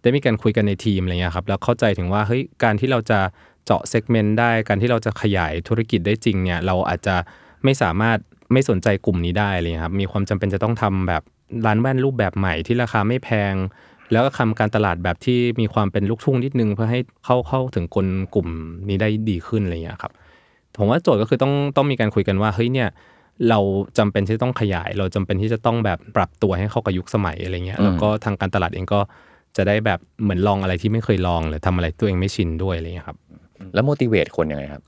[0.02, 3.20] ได้มีการคุยกันในทีมอะไรเงี้ยครับแล้วเข้าใจถึงว่าเฮ้ยการที่เราจะ
[3.68, 7.16] เจาะเซกเมนต์ได้การที่เราจะขยายธุรกิจได้จริงเนี่ยเราอาจจะ
[7.64, 8.18] ไม่สามารถ
[8.54, 11.24] ไม่สนใจกลุ่มนี้ได้เลยครับมีความจำเป็นจะต้องทำแบบ
[11.66, 13.54] ร้านแว่นรูปแบบใหม่ที่ราคาไม่แพง
[14.12, 18.48] แล้วก็ทำการตลาดแบบที่มีความเป็นลูกทุ่งนิดนึง เพื่อให้เข้าเข้าถึงคนกลุ่ม
[18.90, 20.12] นี้ได้ดีขึ้นอะไรเงี้ยครับ
[20.78, 22.90] ผมว่าโจทย์ก็คือต้องต้องมีการคุยกันว่าเฮ้ยเนี่ย
[23.50, 23.60] เรา
[23.98, 29.00] จำเป็นที่จะต้องขยาย เราจำเป็นที่จะต้องแบบปรับตัวให้เข้ากับยุคสมัยอะไรเงี้ยอืมแล้วก็ทางการตลาดเองก็
[29.58, 33.18] จะได้แบบเหมือนลองอะไรที่ไม่เคยลองหรือทำอะไรตัวเองไม่ชินด้วยอะไรเงี้ยครับ
[33.74, 34.84] แล้ว motivate คนยังไงครับ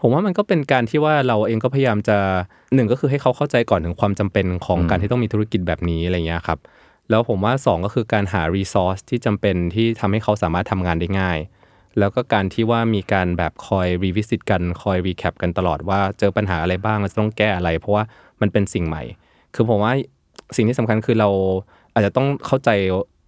[0.00, 2.18] ผมว่ามันก็เป็นการที่ว่าเราเองก็พยายามจะ
[2.74, 6.58] หนึ่งก็คือให้เขาเข้าใจก่อนถึงความจำเป็นของอืมการที่ต้องมีธุรกิจแบบนี้อะไรเงี้ยครับ
[7.10, 11.38] แล้วผมว่าสองก็คือการหา resource ที่จำเป็นที่ทำให้เขาสามารถทำงานได้ง่าย
[11.98, 18.04] แล้วก็การที่ว่ามีการแบบคอย revisit กันคอย recap กันตลอดว่าเจอปัญหาอะไรบ้างเราจะต้องแก้อะไร เพราะว่า
[18.40, 19.02] มันเป็นสิ่งใหม่
[19.54, 19.92] คือผมว่า
[20.56, 21.28] สิ่งที่สำคัญคือเรา
[21.94, 22.70] อาจจะต้องเข้าใจ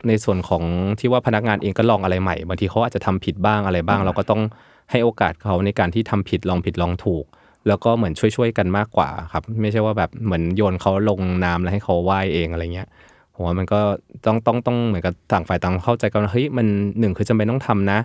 [0.09, 0.63] ในส่วนของ
[1.01, 4.43] ที่ว่าพนักงานเองก็ลองอะไรใหม่บางทีเขาอาจจะทำผิดบ้างอะไรบ้าง เราก็ต้อง
[4.91, 7.25] ให้โอกาสเขาในการที่ทำผิดลองผิดลองถูก
[7.69, 12.89] แล้วก็เหมือนช่วยๆกันมากกว่าครับ ไม่ใช่ว่าแบบเหมือนโยนเขาลงน้ำแล้วให้เขาว่ายเองอะไรเงี้ย
[13.35, 13.81] ผมว่ามันก็
[14.27, 16.67] ต้องต้องต้องเหมือนกับต่างฝ่ายต่างเข้าใจกันว่าเฮ้ยมัน
[16.99, 17.99] หนึ่งคือจำเป็นต้องทำนะ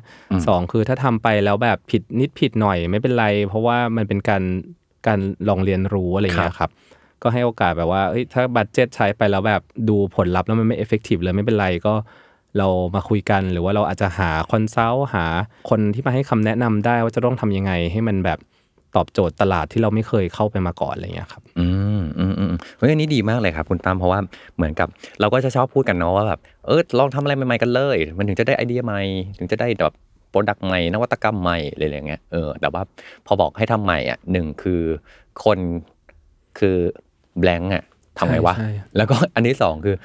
[0.47, 4.43] สองคือถ้าทำไปแล้วแบบผิดนิดผิดหน่อยไม่เป็นไร เพราะว่ามันเป็นการ
[5.07, 6.71] การลองเรียนรู้อะไรเงี้ยครับ
[7.23, 11.93] ก็ให้โอกาสแบบว่าเอ้ยถ้า budget ใช้ไปแล้วแบบดูผลลัพธ์แล้วมันไม่ effective เลยไม่เป็นไรก็
[12.57, 15.25] เรามาคุยกัน หรือว่าเราอาจจะหา consult หา
[15.69, 18.39] คนที่มาให้คำแนะนำได้ว่าจะต้องทำยังไงให้มันแบบ
[18.95, 21.67] ตอบโจทย์ตลาดที่เราไม่เคยเข้าไปมาก่อนอะไรเงี้ยครับอื
[21.99, 24.19] มอืมอืมเฮ้ยอันนี้ดีมากเลยครับคุณตั้มเพราะว่า
[24.55, 24.87] เหมือนกับ
[25.19, 29.01] เราก็จะชอบพูดกันเนาะว่าแบบเออลองทำอะไรใหม่ๆกันเลย มันถึงจะได้ไอเดียใหม่
[29.37, 29.93] ถึงจะได้แบบ
[30.29, 32.81] โปรดักต์ใหม่นวัตกรรมใหม่อะไรอย่างเงี้ยเออแต่ว่า
[33.25, 34.81] พอบอกให้ทำใหม่อะหนึ่งคือ
[35.43, 35.57] คน
[36.59, 36.77] คือ
[37.39, 37.83] แบงก์อะ
[38.17, 39.95] ทำไงวะใช่ใช่แล้วก็อันที่สองคือ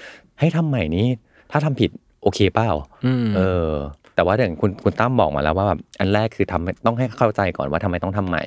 [0.40, 1.06] ให้ทำใหม่นี้
[1.50, 1.90] ถ้าทำผิด
[2.26, 2.70] โอเคเปล่า
[3.06, 3.72] อืมเออ
[4.14, 8.44] แต่ว่าอย่างคุณคุณตั้มบอกมาแล้วว่าแบบอันแรกคือทำต้องให้เข้าใจก่อนว่าทำไมต้องทำใหม่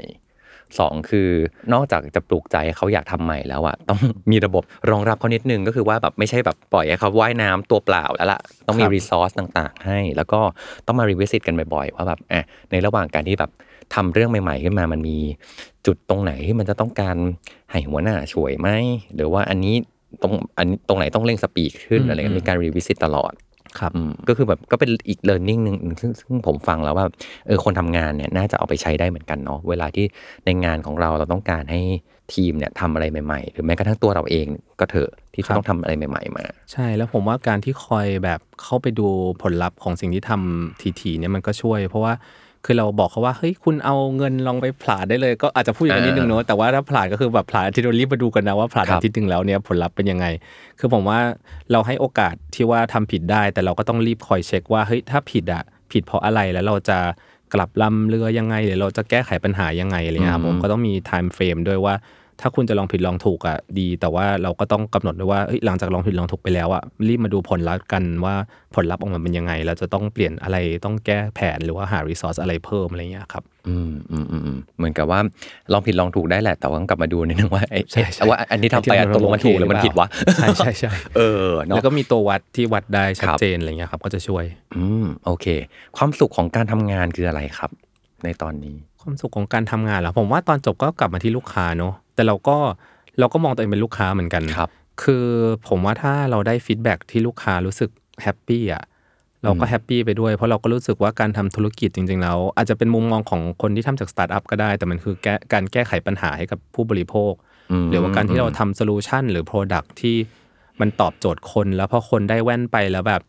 [0.80, 1.30] สองคือ
[1.74, 4.00] นอกจากจะปลูกใจให้เขาอยากทำใหม่แล้วอะต้อง
[4.32, 10.40] มีระบบรองรับเขานิดนึงก็คือว่าแบบไม่ใช่แบบปล่อยให้เขาว่ายน้ำตัวเปล่าแล้วล่ะต้องมีครับ resource ต่างๆ ให้ แล้วก็
[10.86, 13.52] ต้องมา revisit กันบ่อยๆว่าแบบอะในระหว่างการที่แบบ
[13.96, 15.18] ทำเรื่องใหม่ ๆ ขึ้นมามันมี
[15.86, 17.18] จุดตรงไหนที่มันจะต้องการ
[17.72, 18.70] ให้หัวหน้าช่วยไหม
[19.16, 19.76] หรือว่าอันนี้
[20.22, 23.34] ตรงอันนี้ตรงไหนต้องเร่ง speed ขึ้นอะไรเงี้ยมีการ revisit ตลอด
[23.80, 27.06] ครับอืมก็คือแบบก็เป็นอีก learning หนึ่งซึ่งซึ่งผมฟังแล้วว่า
[27.48, 30.06] เออคนทำงานเนี่ยน่าจะเอาไปใช้ได้เหมือนกันเนาะเวลาที่
[30.46, 31.82] ในงานของเราเราต้องการให้
[32.34, 34.48] ทีมเนี่ยทำอะไรใหม่ๆ หรือแม้กระทั่งตัวเราเอง
[34.80, 39.08] ก็เถอะที่ครัจะบต้องทำอะไรใหม่ ๆ มา ใช่แล้วผมว่าการที่คอยแบบเข้าไปดู
[39.42, 42.14] ผลลัพธ์ของสิ่งที่ทำทีๆเนี่ยมันก็ช่วย เพราะว่า
[42.66, 50.26] คือเราบอกเขาว่าเฮ้ยคุณเอาเงินลองไปผลาดได้เลยก็อาจจะพูดอย่างนั้นนิดนึงเนอะแต่ว่าถ้าผลาดก็คือแบบผลาดอาที่เรารีบมาดูกันนะว่าผลาดครับอาทิตย์หนึ่งแล้วเนี่ยผลลัพธ์เป็นยังไง
[50.80, 51.20] คือผมว่า
[51.72, 56.98] เราให้โอกาสที่ว่าทำผิดได้ แต่เราก็ต้องรีบคอยเช็คว่าเฮ้ยถ้าผิดอะผิดเพราะอะไรแล้วเราจะ
[57.54, 61.96] กลับลำเรือยังไงหรือเราจะแก้ไขปัญหายังไงอะไรเงี้ยครับผมก็ต้องมี time frame ด้วยว่า
[62.42, 68.36] ถ้าคุณจะลองผิดลองถูกอะดี แต่ว่าเราก็ต้องกำหนดด้วยว่าเอ้ยหลังจากลองผิดลองถูกไปแล้วอะรีบมาดูผลลัพธ์กันว่า
[68.76, 75.20] ผลลัพธ์ออกมาเป็นยังไง เราจะต้องเปลี่ยนอะไรต้องแก้แผนหรือว่าหารีซอสอะไรเพิ่มอะไรเงี้ยครับอืมอืมอืมอืมเหมือนกับว่า
[75.74, 84.44] ลองผิดลองถูกได้แหละ แต่ว่าต้องกลับมาดูนิดนึงว่าไอ้ใช่ใช่ว่าอันนี้ทำไปอะไอ้ที่มันตกลงมันถูกหรือมันผิดวะใช่ใช่ใช่เออเนาะแล้วก็มีตัววัดที่วัดได้ชัดครับเจนอะไรเงี้ยครับ ก็จะช่วย
[84.76, 85.46] อืมโอเค
[85.98, 87.72] ความสุขของการทำงานคืออะไรครับ
[88.24, 92.58] ในตอนนี้ความสุขของการทำงานเหรอผมว่าตอนจบก็กลับมาที่ลูกค้าเนอะ แต่เราก็
[93.20, 94.70] เราก็มองตัวเองเป็นลูกค้าเหมือนกันครับ
[95.04, 95.28] คือ
[95.68, 97.90] ผมว่าถ้าเราได้ feedback ที่ลูกค้ารู้สึก
[98.24, 98.84] happy อะ
[99.44, 107.34] เราก็ happy ไปด้วย เพราะเราก็รู้สึกว่าการทำธุรกิจจริงๆแล้วอาจจะเป็นมุมมองของคนที่ทำจากสตาร์ทอัพก็ได้ แต่มันคือแก้การแก้ไขปัญหาให้กับผู้บริโภค
[107.72, 110.16] อืมหรือว่าการที่เราทำ solution หรือ product ที่
[110.80, 113.22] มันตอบโจทย์คน แล้วพอคนได้แว่นไปแล้วแบบ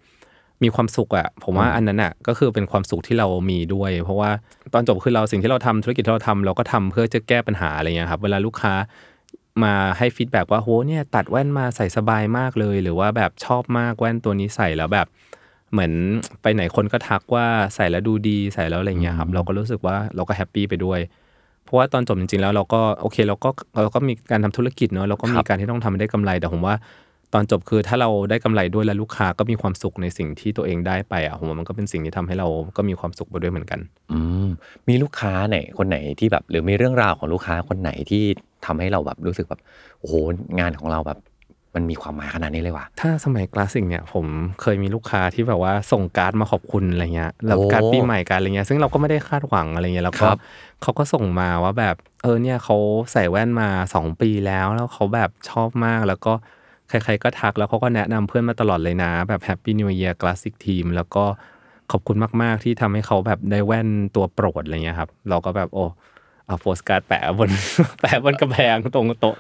[0.63, 4.31] มีความสุขอะผมว่าอันนั้นอะก็คือเป็นความสุขที่เรามีด้วย เพราะว่า
[4.75, 8.75] ตอนจบคือเราสิ่งที่เราทำธุรกิจที่เราทำเราก็ทำเพื่อจะแก้ปัญหาอะไรเงี้ยครับเวลาลูกค้า
[9.65, 15.07] มาให้ feedback ว่าโหเนี่ยตัดแว่นมาใส่สบายมากเลย หรือว่าแบบชอบมากแว่นตัวนี้ใส่แล้วแบบ
[15.73, 15.93] เหมือน
[16.43, 21.01] ไปไหนคนก็ทักว่าใส่แล้วดูดีใส่แล้วอะไรเงี้ยครับเราก็รู้สึกว่าเราก็ happy ไปด้วย
[21.65, 23.51] เพราะว่าตอนจบจริงๆแล้วเราก็โอเคเราก็
[23.83, 26.75] เราก็มีการทำธุรกิจเนอะเราก็มีครับการที่ต้องทำให้ได้กำไรแต่ผมว่า
[27.35, 33.81] ตอนจบคือถ้าเราได้กำไรด้วยและลูกค้าก็มีความสุขในสิ่งที่ตัวเองได้ไปอะผมว่ามันก็เป็นสิ่งที่ทำให้เราก็มีความสุขไปด้วยเหมือนกัน
[34.13, 34.49] อืม
[34.89, 38.23] มีลูกค้าไหนคนไหนที่แบบ หรือมีเรื่องราวของลูกค้าคนไหนที่
[38.67, 39.61] ทำให้เราแบบรู้สึกแบบ
[40.01, 40.15] โอ้โห
[40.61, 41.19] งานของเราแบบ
[41.75, 44.27] มันมีความหมายขนาดนี้เลยว่ะถ้าสมัย Glassic เนี่ยผม
[44.61, 50.39] เคยมีลูกค้าที่แบบว่าส่งการ์ดมาขอบคุณอะไรเงี้ยแล้วโอ้การ์ดปีใหม่การ์ดอะไรเงี้ยซึ่งเราก็ไม่ได้คาดหวังอะไรเงี้ยแล้วก็ครับ
[50.83, 52.77] เขาก็ส่งมาว่าแบบเออเนี่ยเขา
[53.13, 56.33] ใส่แว่นมาสองปีแล้วแล้วเขาแบบชอบมากแล้วก็
[56.91, 61.25] ใครๆก็ทักแล้วเขาก็แนะนำเพื่อนมาตลอดเลยนะ แบบแฮปปี้นิว e ย r คลาสสิกทีมแล้วก็
[61.93, 65.85] ขอบคุณมาก ๆ ที่ทำให้เขาแบบได้แว่นตัวโปรดอะไรเงี้ยครับ เราก็แบบโอ้
[66.47, 67.51] เอา postcard แปะบน
[68.01, 69.37] แปะบนกำแพงตรงโต๊ะ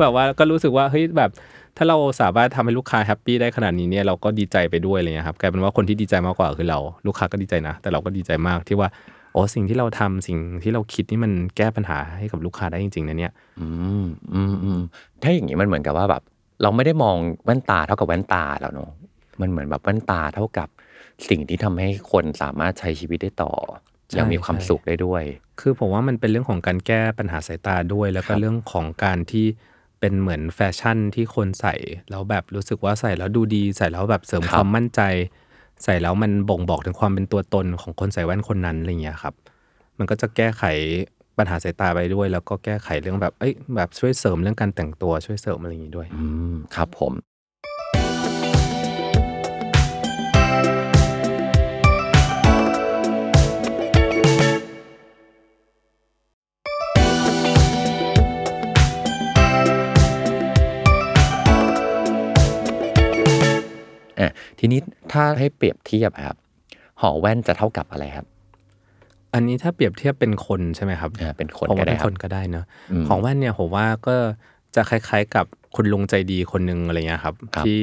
[0.00, 1.30] แบบว่าก็รู้สึกว่าเฮ้ยแบบ
[1.76, 8.88] ถ้าเราสามารถทำให้ลูกค้า happy ได้ขนาดนี้เนี่ยเราก็ดีใจไปด้วยอะไรเงี้ยครับกลายเป็นว่าคนที่ดีใจมากกว่าคือเราลูกค้าก็ดีใจนะ แต่เราก็ดีใจมากที่ว่า
[9.32, 13.66] โอ้สิ่งที่เราทำสิ่งที่เราคิดนี่มันแก้ปัญหาให้กับลูกค้าได้จริงๆนะเนี่ย อื
[14.02, 14.80] มอืมอืม
[15.22, 16.22] ถ้าอย่างนี้มันเหมือนกับว่าแบบ
[16.62, 18.90] เราไม่ได้มองแว่นตาเท่ากับแว่นตาแล้วเนาะ
[19.40, 20.68] มันเหมือนแบบแว่นตาเท่ากับ
[21.28, 23.52] สิ่งที่ทำให้คนสามารถใช้ชีวิตได้ต่อ
[24.18, 25.22] ย่างมีความสุขได้ด้วย
[25.60, 29.46] คือผมว่ามันเป็นเรื่องของการแก้ปัญหาสายตาด้วย แล้วก็เรื่องของการที่
[30.00, 31.74] เป็นเหมือนแฟชั่นที่คนใส่
[32.10, 35.00] แล้วแบบรู้สึกว่าใส่แล้วดูดีใส่แล้วแบบเสริมครความมั่นใจ
[35.84, 39.34] ใส่แล้วมันบ่งบอกถึงความเป็นตัวตนของคนใส่แว่นคนนั้นอะไรเงี้ยครับ
[39.98, 40.64] มันก็จะแก้ไข
[41.42, 47.12] ปัญหาสายตาไปด้วย แล้วก็แก้ไขเรื่องแบบเอ้ยแบบช่วยเสริมเรื่องการแต่งตัวช่วยเสริมอะไรอย่างงี้ด้วยอืมครับผม
[64.20, 64.80] อะทีนี้
[65.12, 66.36] ถ้าให้เปรียบเทียบครับ
[67.00, 68.31] หอแว่นจะเท่ากับอะไรครับ
[69.34, 74.16] อันนี้ถ้าเปรียบเทียบเป็นคนใช่ไหมครับอ่าเป็นคนผมก็ว่าได้เป็นคครับนก็ได้เนอะอืมของแว่นเนี่ยผมว่าก็
[74.74, 77.82] จะคล้าย ๆ กับคุณลุงใจดีคนหนึ่งอะไรเงี้ยครับครับ ที่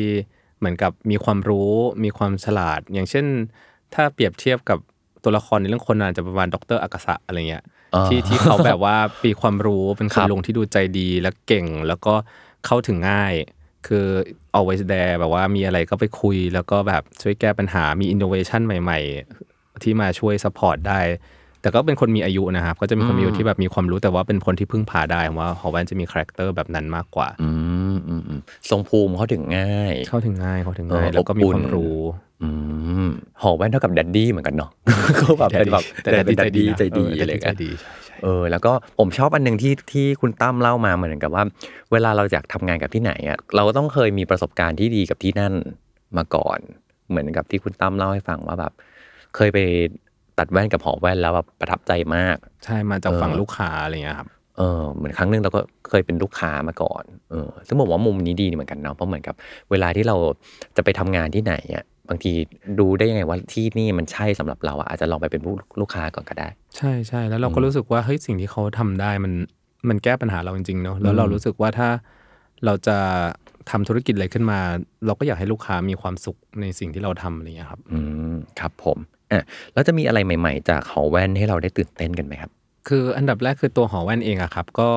[0.60, 1.72] เหมือนกับมีความรู้
[2.04, 3.26] มีความฉลาด อย่างเช่น
[3.94, 4.80] ถ้าเปรียบเทียบกับ
[5.24, 7.64] ตัวละครในเรื่องคนนั้นจะประมาณดรอากาศะอะไรเงี้ย
[7.96, 12.14] อ่าที่ที่เขาแบบว่าปีความรู้เป็นคคุรัณบลุงที่ดูใจดีและเก่ง แล้วก็
[12.66, 13.34] เข้าถึงง่าย
[13.88, 14.06] คือ
[14.58, 19.00] always there แบบว่ามีอะไรก็ไปคุย แล้วก็แบบช่วยแก้ปัญหามี innovation ใหม่
[19.42, 21.02] ๆ ที่มาช่วย support ได้
[21.62, 27.50] แต่ก็เป็นคนมีอายุนะครับ ก็จะมีคนมีอายุที่แบบมีความรู้แต่ว่าเป็นคนที่พึ่งพาได้ผมว่าหอแว่นจะมี character แบบนั้นมากกว่าอื
[27.96, 32.00] มอืมอืมทรงภูมิเข้าถึงง่าย เข้าถึงง่ายเข้าถึงง่ายเออแล้วก็มีอบอุ่นความรู้
[32.44, 32.50] อื
[33.06, 33.08] ม
[33.42, 34.70] หอแว่นเท่ากับ daddy เหมือนกันเนาะ
[35.22, 41.44] ก็แบบเป็นแบบแต่เป็น daddy ใจดีอะไรกันใจดีใช่ใช่เออแล้วก็ผมชอบอันหนึ่งที่ที่คุณตั้มเล่ามาเหมือนกับว่า
[41.92, 45.54] เวลาเราอยากทำงานกับที่ไหนอะเราก็ต้องเคยมีประสบการณ์ที่ดีกับที่นั่น
[46.18, 46.60] มาก่อน
[47.10, 48.74] เหมือนกับที่คุณตั้มเล่าให้ฟังว่าแบบ
[49.36, 49.60] เคยไป
[50.40, 59.36] ตัดแว่นกับหอแว่นแล้วแบบประทับใจมาก ใช่มาจากเออฝั่งลูกค้าอะไรเงี้ยครับเออเหมือนครั้งหนึ่งเราก็เคยเป็นลูกค้ามาก่อนเออซึ่งผมว่ามุมนี้ดีเหมือนกันเนาะเพราะเหมือนกับ
[59.72, 60.16] เวลาที่เรา
[60.78, 62.32] จะไปทำงานที่ไหนอะบางที
[62.80, 66.48] ดูได้ยังไงว่าที่นี่มันใช่สำหรับเราอะอาจจะลองไปเป็นผู้ลูกค้าก่อนก็ได้
[66.78, 69.34] ใช่ใช่แล้วเราก็รู้สึกว่าเฮ้ยสิ่งที่เขาทำได้มัน
[69.90, 71.90] มันแก้ปัญหาเราจริงๆเนาะแล้วเรารู้สึกว่าถ้า
[72.66, 72.98] เราจะ
[73.72, 74.60] ทำธุรกิจอะไรขึ้นมา
[75.06, 78.00] เราก็อยากให้ลูกค้ามีความสุขในสิ่งที่เราทำอะไรเงี้ยครับ อื
[78.34, 78.98] มครับผม
[79.32, 82.52] อะแล้วจะมีอะไรใหม่ ๆ จากหอแว่นให้เราได้ตื่นเต้นกันไหมครับ
[82.88, 84.90] คืออันดับแรกคือตัวหอแว่นเองอะครับ ก็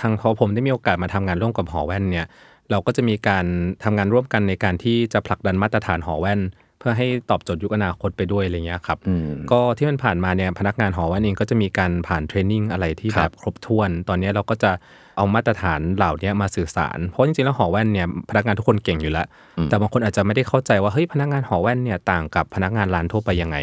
[0.00, 2.26] ทางพอผมได้มีโอกาสมาทำงานร่วมกับหอแว่นเนี่ย
[2.70, 3.46] เราก็จะมีการ
[3.84, 6.40] ทำงานร่วมกันในการที่จะผลักดันมาตรฐานหอแว่น
[6.78, 14.70] เพื่อให้ตอบโจทย์ยุคอนาคตไปด้วยอะไรเงี้ยครับอืมก็ที่มันผ่านมาเนี่ยพนักงานหอแว่นเองก็จะมีการผ่าน training อะไรที่แบบครับครบถ้วน ตอนนี้เราก็จะ
[15.16, 19.26] เอามาตรฐานเหล่านี้มาสื่อสาร เพราะจริงๆแล้วหอแว่นเนี่ยพนักงานทุกคนเก่งอยู่แล้ว
[19.68, 23.56] แต่บางคนอาจจะไม่ได้เข้าใจว่าเฮ้ยพนักงานหอแว่นเนี่ยต่างกับพนักงานร้านทั่วไปยังไง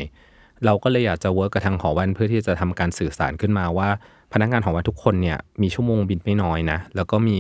[0.66, 3.90] เราก็เลยอยากจะ work กับทางหอแว่นเพื่อที่จะทำการสื่อสารขึ้นมาว่า
[4.34, 7.38] พนักงานหอแว่นทุกคนเนี่ยมีชั่วโมงบินไม่น้อยนะแล้วก็มี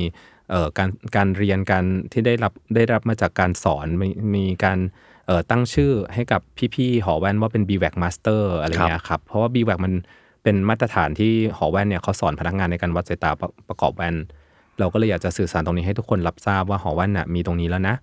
[0.49, 4.79] เอ่อการการเรียนการที่ได้รับได้รับมาจากการสอนมีมีการ
[5.27, 6.41] เอ่อตั้งชื่อให้กับ
[6.75, 9.93] พี่ๆหอแว่นว่าเป็น b w a c Master อะไรเงี้ยครับเพราะว่า b w a c มัน
[10.47, 13.31] เป็นมาตรฐานที่หอแว่นเนี่ยเขาสอนพนักงานในการวัดสายตา
[13.69, 14.15] ประกอบแว่น
[14.79, 17.95] เราก็เลยอยากจะสื่อสารตรงนี้ให้ทุกคนรับทราบว่าหอแว่นน่ะมีตรงนี้แล้วนะ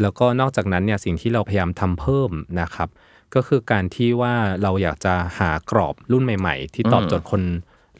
[0.00, 2.88] แล้วก็นอกจากนั้นเนี่ยสิ่งที่เราพยายามทำเพิ่มนะครับ
[3.34, 7.42] ก็คือการที่ว่าเราอยากจะหากรอบรุ่นใหม่ ๆ ที่ตอบโจทย์คน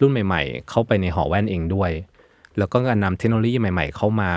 [0.00, 1.90] รุ่นใหม่ ๆ เข้าไปในหอแว่นเองด้วย
[2.59, 4.33] แล้วก็การนำเทคโนโลยีใหม่ ๆ เข้ามา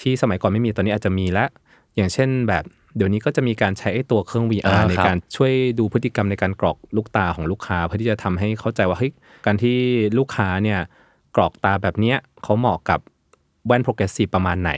[0.00, 1.48] ที่สมัยก่อนไม่มีตอนนี้อาจจะมีแล้ว
[1.94, 2.64] อย่างเช่นแบบ
[2.96, 9.12] เดี๋ยวนี้ก็จะมีการใช้ไอ้ตัวเครื่อง VR อ่าในครับการช่วยดูพฤติกรรมในการกรอกลูกตาของลูกค้า เพื่อที่จะทำให้เข้าใจว่าเฮ้ย
[9.46, 9.76] การที่
[10.18, 10.78] ลูกค้าเนี่ย
[11.36, 13.00] กรอกตาแบบเนี้ยเขาเหมาะกับ
[13.66, 14.72] แว่น progressive ประมาณไหน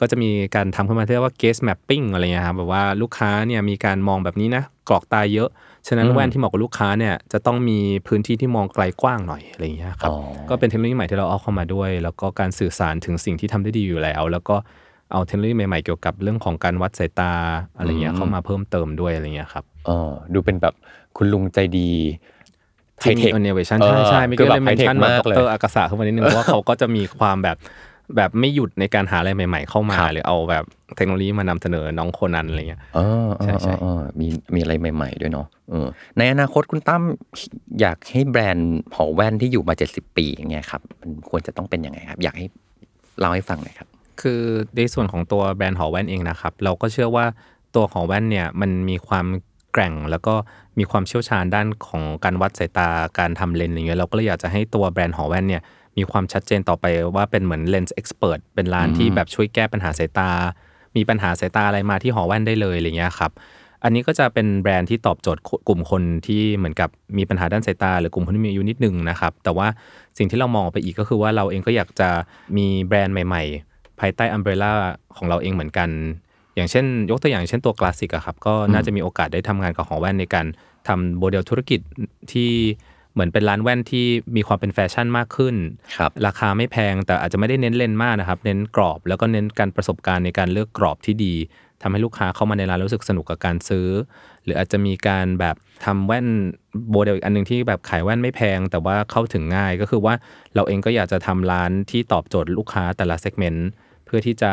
[0.00, 5.48] ก็จะมีการทำขึ้นมาที่เรียกว่า gaze mapping อะไรเงี้ยครับแบบว่าลูกค้าเนี่ยมีการมองแบบนี้นะกรอกตาเยอะ
[5.88, 10.16] ฉะนั้นแว่นที่เหมาะกับลูกค้าเนี่ยจะต้องมีพื้นที่ที่มองไกลกว้างหน่อยอะไรอย่างเงี้ยครับอ๋อ
[10.48, 14.56] ก็เป็นเทคโนโลยีใหม่ที่เราเอาเข้ามาด้วย แล้วก็การสื่อสารถึงสิ่งที่ทำได้ดีอยู่แล้ว แล้วก็
[15.12, 17.32] เอาเทคโนโลยีใหม่ๆเกี่ยวกับเรื่องของการวัดสายตา
[17.76, 19.98] อะไรเงี้ยเข้ามาเพิ่มเติมด้วยอะไรเงี้ยครับอ๋อ
[20.34, 20.74] ดูเป็นแบบ
[21.16, 21.90] คุณลุงใจดี
[23.00, 27.56] ไฮที่เทมีค innovation เออใช่ใช่ไม่คืก็อแบบเลยเมนชั่น high-tech แบบมากดเลยรอากาศะขึ้นมานิดนึงเพราะว่าเขาก็จะมีความแบบ
[28.16, 30.64] แบบไม่หยุดในการหาอะไรใหม่ ๆ เข้ามาครับหรือเอาแบบ
[30.96, 35.86] เทคโนโลยีมานำเสนอน้องโคนันอะไรเงี้ยอ๋อใช่ใช่อ๋ออ๋อมีมีอะไรใหม่ ๆ ด้วยเนาะเออ
[36.18, 37.02] ในอนาคตคุณตั้ม
[37.80, 42.46] อยากให้แบรนด์หอแว่นที่อยู่มา 70 ปีอย่างเงี้ยครับมันควรจะต้องเป็นยังไงครับ อยากให้
[43.18, 43.88] เล่าให้ฟังหน่อยครับ
[44.20, 44.42] คือ
[44.76, 47.26] ในส่วนของตัวแบรนด์หอแว่นเองนะครับ เราก็เชื่อว่า
[47.74, 49.26] ตัวหอแว่นเนี่ยมันมีความ
[49.72, 50.34] แกร่งแล้วก็
[50.78, 55.62] มีความเชี่ยวชาญด้านของการวัดสายตาการทำเลนส์อะไรเงี้ยเราก็เลยอยากจะให้ตัวแบรนด์หอแว่นเนี่ย
[55.96, 56.84] มีความชัดเจนต่อไป
[57.16, 60.30] ว่าเป็นเหมือน lens expert เป็นร้านที่แบบช่วยแก้ปัญหาสายตา
[60.96, 63.32] มีปัญหาสายตาอะไรมาที่หอแว่นได้เลยอะไรเงี้ยครับ
[63.84, 69.68] อันนี้ก็จะเป็นแบรนด์ที่ตอบโจทย์กลุ่มคนที่เหมือนกับมีปัญหาด้านสายตา หรือกลุ่มคนที่มีอายุนิดนึงนะครับแต่ว่า
[70.18, 72.08] สิ่งที่เรามองออกไปอีกก็คือว่าเราเองก็อยากจะ
[72.56, 74.72] มีแบรนด์ใหม่ ๆ ภายใต้ umbrella
[75.16, 75.88] ของเราเองเหมือนกัน
[76.56, 80.46] อย่างเช่น ยกตัวอย่างเช่นตัว Glassic อะครับก็น่าจะมีโอกาสได้ทำงานกับหอแว่นในการ
[80.88, 81.80] ทำโมเดลธุรกิจ
[82.32, 82.50] ที่
[83.12, 84.06] เหมือนเป็นร้านแว่นที่
[84.36, 85.54] มีความเป็นแฟชั่นมากขึ้น
[85.96, 91.34] ครับราคาไม่แพงแต่อาจจะไม่ได้เน้นเลนส์มากนะครับ เน้นกรอบ แล้วก็เน้นการประสบการณ์ในการเลือกกรอบที่ดี
[91.82, 93.88] ทำให้ลูกค้าเข้ามาในร้านรู้สึกสนุกกับการซื้อ
[94.44, 96.26] หรืออาจจะมีการแบบทำแว่น
[96.92, 100.14] โมเดลอีกอันหนึ่งที่แบบขายแว่นไม่แพง แต่ว่าเข้าถึงง่ายก็คือว่า
[100.54, 103.68] เราเองก็อยากจะทำร้านที่ตอบโจทย์ลูกค้าแต่ละ segment
[104.06, 104.52] เพื่อที่จะ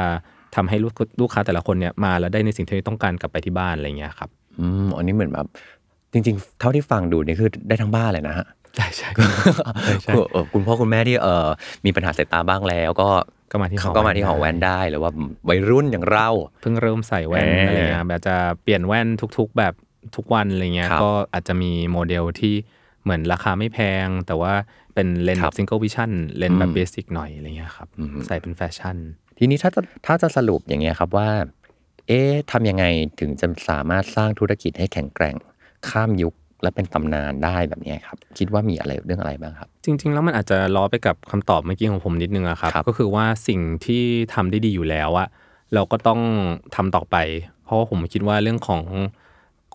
[0.56, 5.48] ทำให้ลูกลูกค้าแต่ละคนเนี่ยมาแล้วได้ในสิ่งที่ต้องการกลับไปที่บ้านอะไรเงี้ยครับอืมอันนี้เหมือนแบบ
[6.14, 9.10] จริง ๆ เท่าที่ฟังดูนี่คือได้ทั้งบ้านเลยนะฮะใช่ใช่
[10.04, 11.48] ใช่คือเอ่อคุณพ่อคุณแม่ที่เออ
[11.86, 13.10] มีปัญหาสายตาบ้างแล้ว ก็
[13.52, 15.12] ก็มาที่หอเขาก็มาที่หอแว่นได้หรือว่า
[15.50, 16.30] วัยรุ่นอย่างเรา
[16.62, 19.74] เพิ่งเริ่มใส่แว่นเอ่อออะไรเงี้ยแบบจะเปลี่ยนแว่นทุก ๆ แบบ
[20.16, 22.56] ทุกวันอะไรเงี้ยครับก็อาจจะมีโมเดลที่
[23.04, 24.54] เหมือนราคาไม่แพง แต่ว่า
[24.94, 28.98] เป็นเลนส์ครับ single vision lens แบบอืม basic หน่อยอะไรเงี้ยครับอืมใส่เป็นแฟชั่น
[29.38, 31.30] ทีนี้ถ้าจะถ้าจะสรุปอย่างเงี้ยครับว่า
[32.08, 32.86] เอ๊ะทำยังไง
[33.20, 35.36] ถึงจะสามารถสร้างธุรกิจให้แข็งแกร่ง
[35.90, 45.28] ข้ามยุคและเป็นตำนานได้แบบเนี้ยครับ คิดว่ามีอะไรเรื่องอะไรบ้างครับ จริง ๆ แล้วมันอาจจะล้อไปกับคำตอบเมื่อกี้ของผมนิดนึงอะครับครับก็คือว่าสิ่งที่ทำได้ดีอยู่แล้วอะ
[45.74, 46.20] เราก็ต้อง
[46.76, 47.16] ทำต่อไป
[47.64, 48.82] เพราะว่าผมคิดว่าเรื่องของ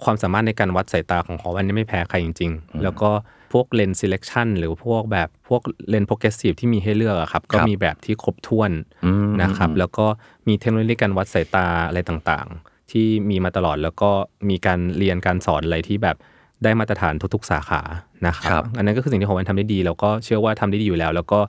[0.04, 3.10] ความสามารถในการวัดสายตาของหอแว่นนี่ไม่แพ้ใครจริง ๆ แล้วก็
[3.52, 8.70] พวกเลนส์ selection หรือพวกแบบพวกเลนส์ progressive ที่มีให้เลือกอะครับ ก็ครับมีแบบที่ครบถ้วน
[9.06, 10.06] อืมนะครับ แล้วก็
[10.48, 14.10] มีเทคโนโลยีการวัดสายตาอะไรต่างๆ ที่มีมาตลอดแล้วก็
[14.48, 16.16] มีการเรียนการสอนอะไรที่แบบ
[16.64, 17.80] ได้มาตรฐานทุกๆสาขา
[18.26, 21.40] นะครับครับอันนั้นก็คือสิ่งที่หอแว่นทำได้ดีแล้วก็เชื่อว่าทำได้ดีอยู่แล้ว แล้วก็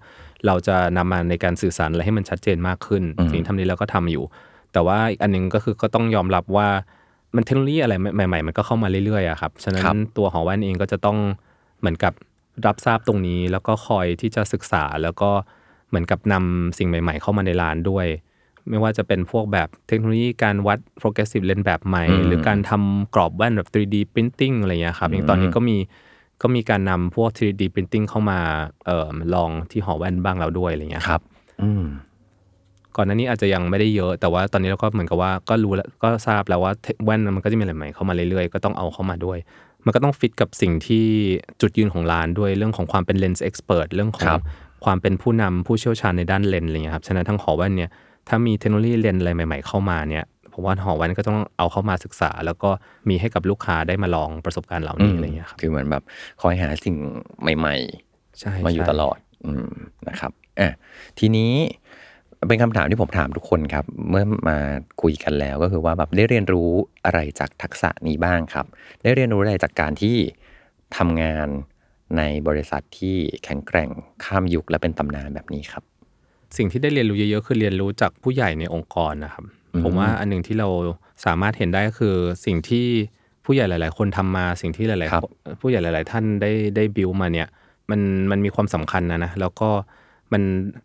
[0.46, 4.24] เราจะนำมาในการสื่อสารอะไรให้มันชัดเจนมากขึ้นอืมสิ่งที่ทำดีแล้วก็ทำอยู่
[4.74, 6.68] แต่ว่าอีกอันหนึงก็คือก็ต้องยอมรับว่า
[7.36, 11.18] มันเทคโนโลยีอะไรใหม่ ๆ มันก็เข้ามาเรื่อยๆอะครับ ฉะนั้นครับตัวหอแว่นเองก็จะต้อง
[11.80, 12.14] เหมือนกับ
[12.66, 15.30] รับทราบตรงนี้แล้วก็คอยที่จะศึกษาแล้วก็
[15.90, 18.08] เหมือนกับนำสิ่งใหม่ ๆ เข้ามาในร้านด้วย
[18.70, 25.78] ไม่ว่าจะเป็นพวกแบบเทคโนโลยีการวัด progressive lens แบบใหม่อืมหรือการทำกรอบแว่นแบบ 3D printing อะไรเงี้ยครับอย่างตอนนี้ก็มี
[26.42, 28.40] ก็มีการนำพวก 3D printing เข้ามา
[28.86, 31.22] เอ่อลองที่หอแว่นบ้างแล้วด้วยอะไรเงี้ยครับ
[31.62, 31.84] อืม
[32.96, 39.38] ก่อนหน้านี้อาจจะยังไม่ได้เยอะแต่ว่าตอนนี้เราก็เหมือนกับว่าก็รู้แล้วก็ทราบแล้วว่าเทแว่นมันก็จะมีอะไรใหม่เข้ามาเรื่อยๆ ก็ต้องเอาเข้ามาด้วย
[39.86, 41.06] มันก็ต้องฟิตกับสิ่งที่
[41.62, 44.42] จุดยืนของร้านด้วยเรื่องของความเป็น lens expert เรื่องของครับ
[44.86, 47.90] ความเป็นผู้นำผู้เชี่ยวชาญในด้านเลนส์อะไรเงี้ยครับฉะนั้นทั้งหอแว่นเนี่ย
[48.28, 52.70] ถ้ามีเทคโนโลยีเลนส์อะไรใหม่ ๆเข้ามาเนี่ยผมว่าหอแว่นก็ต้องเอาเข้ามาศึกษา แล้วก็
[53.10, 56.04] มีให้กับลูกค้าได้มาลองประสบการณ์เหล่านี้อะไรเงี้ยครับคือเหมือนแบบ
[56.42, 56.96] คอยหาสิ่ง
[57.42, 57.76] ใหม่
[58.40, 59.70] ใช่ๆมาอยู่ใช่ตลอดอืม
[60.10, 60.74] นะครับอะ
[61.20, 61.52] ทีนี้
[62.48, 64.58] เป็นคำถามที่ผมถามทุกคนครับ เมื่อมา
[65.02, 66.70] คุยกันแล้วก็คือว่าแบบได้เรียนรู้
[67.06, 68.66] อะไรจากทักษะนี้บ้างครับ
[69.04, 70.16] ได้เรียนรู้อะไรจากการที่
[70.98, 71.48] ทำงาน
[72.18, 73.90] ในบริษัทที่แข็งแกร่ง
[74.24, 75.84] ข้ามยุคและเป็นตำนานแบบนี้ครับ
[76.58, 80.68] สิ่งที่ได้เรียนรู้เยอะๆคือเรียนรู้จากผู้ใหญ่ในองค์กรนะครับอืมผมว่าอันหนึ่งที่เรา
[81.26, 82.88] สามารถเห็นได้ก็คือสิ่งที่
[83.46, 87.48] ผู้ใหญ่หลาย ๆ คนทำมาสิ่งที่หลายครับๆคนผู้ใหญ่หลาย ๆ ท่านได้ได้บิวมาเนี่ย
[87.90, 89.70] มันมันมีความสำคัญนะนะแล้วก็
[90.34, 90.44] มัน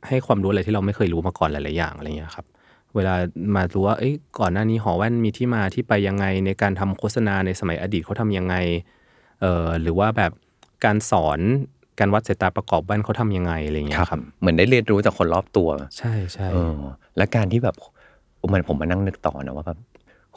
[0.08, 2.46] ให้ความรู้อะไรที่เราไม่เคยรู้มาก่อนหลาย ๆ อย่างอะไรเงี้ยครับ
[2.94, 3.14] เวลา
[3.56, 8.54] มารู้ว่าเอ้ยก่อนหน้านี้หอแว่นมีที่มาที่ไปยังไงในการทำโฆษณาในสมัยอดีตเขาทำยังไง
[9.40, 10.32] เอ่อหรือว่าแบบ
[10.84, 11.40] การสอน
[11.98, 16.80] การวัดสายตาประกอบแว่นเขาทำยังไงอะไรเงี้ยครับ เหมือนได้เรียนรู้จากคนรอบตัว ใช่ใช่เออ
[17.16, 17.76] และการที่แบบ
[18.52, 19.78] มันผมมานั่งนึกต่อนะว่าแบบ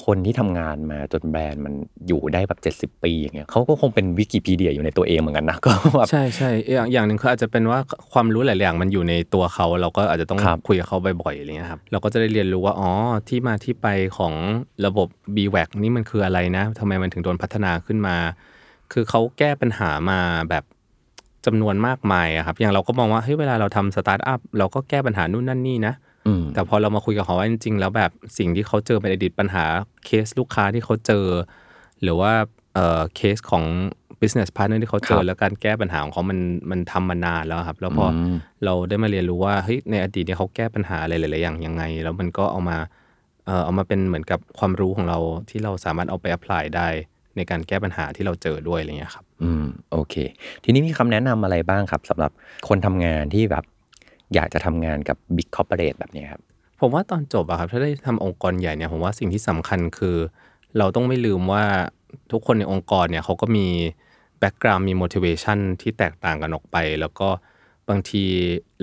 [0.05, 1.73] คนที่ทำงานมาจนแบรนด์มัน
[2.07, 7.79] อยู่ได้แบบเจ็ดสิบปีอย่างเงี้ยเขาก็คงเป็นวิกิพีเดียอยู่ในตัวเองเหมือนกันนะก็แบบใช่ใช่อย่างอย่างหนึ่งคืออาจจะเป็นว่า
[8.13, 12.89] ความรู้หลายๆอย่างมันอยู่ในตัวเขาเราก็อาจจะต้องครับคุยกับเขาบ่อยๆอะไรเงี้ยครับเราก็จะได้เรียนรู้ว่าอ๋อ
[13.29, 14.33] ที่มาที่ไปของ
[14.85, 18.15] ระบบ b w a c นี่มันคืออะไรนะทำไมมันถึงโดนพัฒนาขึ้นมา
[18.93, 20.63] คือเขาแก้ปัญหามาแบบ
[21.45, 26.06] จำนวนมากมายอะครับอย่างเราก็มองว่าเฮ้ยเวลาเราทำสตาร์ทอัพเราก็แก้ปัญหานู่นนั่นนี่นะอืม
[26.53, 29.65] แต่พอเรามาคุยกับเขาว่าจริงๆแล้วแบบสิ่งที่เขาเจอเป็นอดีตปัญหา
[30.05, 31.25] เคสลูกค้าที่เขาเจอ
[32.01, 32.33] หรือว่า
[32.73, 33.63] เอ่อเคสของ
[34.21, 36.39] business partner ที่เขาเจครัอบแล้วการแก้ปัญหาของเขามัน
[36.71, 42.77] มันทำมานานแล้วครับ แล้วพออมเราได้มาเรียนรู้ว่าเฮ้ยในอดีตเนี่ยเขาแก้ปัญหาอะไรหลายๆอย่างยังไง แล้วมันก็เอามา
[43.45, 45.17] เอ่อเอามาเป็นเหมือนกับความรู้ของเรา
[45.49, 46.87] ที่เราสามารถเอาไป apply ได้
[47.35, 50.15] ในการแก้ปัญหาที่เราเจอด้วยอะไรเงี้ยครับ อืมโอเค
[50.63, 52.31] ทีนี้มีคำแนะนำอะไรบ้างครับสำหรับ
[52.67, 53.63] คนทำงานที่แบบ
[54.33, 56.41] อยากจะทำงานกับบิ๊กคอร์ปอเรทแบบเนี้ยครับ
[56.81, 60.15] ผมว่าตอนจบอะครับ ถ้าได้ทำองค์กรใหญ่เนี่ยผมว่าสิ่งที่สำคัญคือ
[60.77, 61.63] เราต้องไม่ลืมว่า
[62.31, 63.67] ทุกคนในองค์กรเนี่ยเขาก็มี
[64.39, 67.29] แบ็กกราว n ์มี motivation ที่แตกต่างกันออกไป แล้วก็
[67.89, 68.23] บางที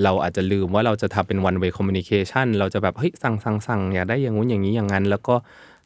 [0.02, 5.34] เราอาจจะลืมว่าเราจะทำเป็น one way communication เราจะแบบเฮ้ยสั่งสั่งสั่งอยากได้อย่างงู้นอย่างนี้อย่างนั้น แล้วก็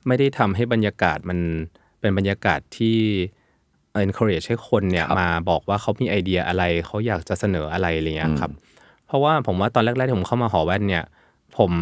[0.06, 1.38] ไม่ได้ทำให้บรรยากาศมัน
[2.00, 2.98] เป็นบรรยากาศที่
[4.04, 8.52] encourage ให้คนเนี่ยครับมาบอกว่าเขามีไอเดียอะไร เขาอยากจะเสนออะไรอะไรเงี้ยครับ
[9.08, 11.04] เพราะว่าผมว่าตอนแรกๆที่ผมเข้ามาหอแว่นเนี่ย
[11.58, 11.72] ผม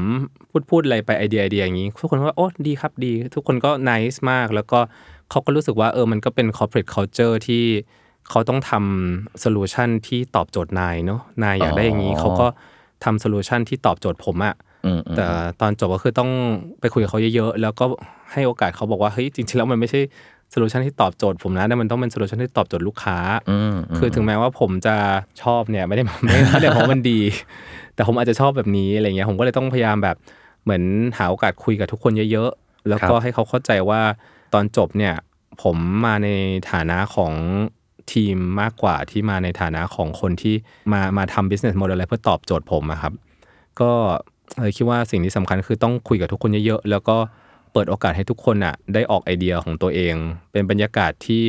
[0.50, 4.78] พูดพูดอะไรไปไอเดียไอเดียอย่างนี้ทุกคนก็โอ้ดีครับดี ทุกคนก็ nice มาก แล้วก็
[5.30, 7.64] เขาก็รู้สึกว่าเออมันก็เป็น corporate culture ที่
[8.30, 12.46] เขาต้องทำ solution ที่ตอบโจทย์นายเนาะนายอยากได้อย่างนี้อ๋อเขาก็
[13.04, 14.54] ทำ solution ที่ตอบโจทย์ผมอะ
[14.86, 15.26] อืมอืมแต่
[15.60, 16.30] ตอนจบก็คือต้อง
[16.80, 17.84] ไปคุยกับเขาเยอะๆ แล้วก็
[18.32, 20.00] ให้โอกาสเขาบอกว่าเฮ้ยจริงๆแล้วมันไม่ใช่
[20.50, 23.18] solution ที่ตอบโจทย์ผมนะแต่มันต้องเป็น solution ที่ตอบโจทย์ลูกค้า
[23.50, 24.96] อืมมคือถึงแม้ว่าผมจะ
[25.42, 27.20] ชอบเนี่ยไม่ได้ไม่ไม่ได้เพราะมันดี
[27.94, 30.16] แต่ผมอาจจะชอบแบบนี้อะไรเงี้ยผมก็เลยต้องพยายามแบบ
[30.64, 30.82] เหมือน
[31.18, 34.00] หาโอกาสคุยกับทุกคนเยอะๆ แล้วก็ให้เขาเข้าใจว่า
[34.54, 35.14] ตอนจบเนี่ย
[35.62, 35.76] ผม
[36.06, 36.28] มาใน
[36.70, 37.32] ฐานะของ
[38.12, 40.54] ทีมมากกว่าที่มาในฐานะของคนที่
[40.92, 43.12] มามาทำ business model อะไรเพื่อตอบโจทย์ผมอะครับ
[43.80, 43.90] ก็
[44.60, 47.16] เลยคิดว่าสิ่งที่สำคัญคือต้องคุยกับทุกคนเยอะๆ แล้วก็
[47.76, 50.14] เปิดโอกาสให้ทุกคนอะได้ออกไอเดียของตัวเอง
[50.52, 51.42] เป็นบรรยากาศที่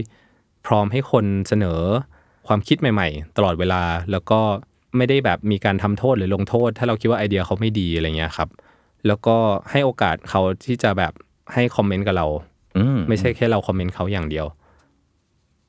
[0.66, 1.80] พร้อมให้คนเสนอ
[2.48, 4.40] ความคิดใหม่ ๆ ตลอดเวลาแล้วก็
[4.98, 8.50] ไม่ได้แบบมีการทำโทษหรือลงโทษ ถ้าเราคิดว่าไอเดียเขาไม่ดีอะไรเงี้ยครับ
[9.08, 9.36] แล้วก็
[9.72, 11.14] ให้โอกาสเขาที่จะแบบ
[11.54, 12.28] ให้ comment กับเรา
[12.78, 14.46] อืมไม่ใช่แค่เรา commentเขาอย่างเดียว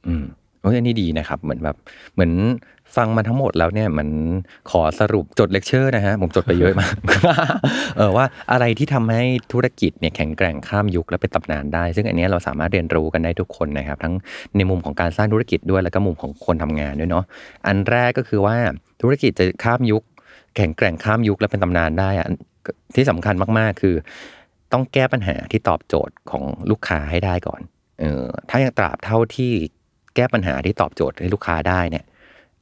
[0.06, 0.24] อืม
[0.60, 1.76] โอ้ยอันนี้ดีนะครับ เหมือนแบบ
[2.14, 2.32] เหมือน
[2.96, 4.08] ฟังมาทั้งหมดแล้วเนี่ยเหมือน
[4.70, 6.94] ขอสรุปจดเลคเชอร์นะฮะผมจดไปเยอะมาก
[7.96, 14.14] เออว่าอะไรที่ทำให้ธุรกิจเนี่ยแข็งแกร่งข้ามยุคและเป็นตำนานได้ ซึ่งอันนี้เราสามารถเรียนรู้กันได้ทุกคนนะครับ ทั้ง
[14.56, 17.24] ในมุมของการสร้างธุรกิจด้วยแล้วก็มุมของคนทำงานด้วยเนาะ
[17.66, 18.56] อันแรกก็คือว่า
[19.02, 20.02] ธุรกิจจะข้ามยุค
[20.56, 22.26] แข็งแกร่งข้ามยุคและเป็นตำนานได้อะ
[22.96, 23.94] ที่สำคัญมากๆคือ
[24.72, 27.60] ต้องแก้ปัญหาที่ตอบโจทย์ของลูกค้าให้ได้ก่อน
[28.00, 29.52] เออถ้ายังตราบเท่าที่
[30.16, 32.04] แก้ปัญหาที่ตอบโจทย์ให้ลูกค้าได้เนี่ย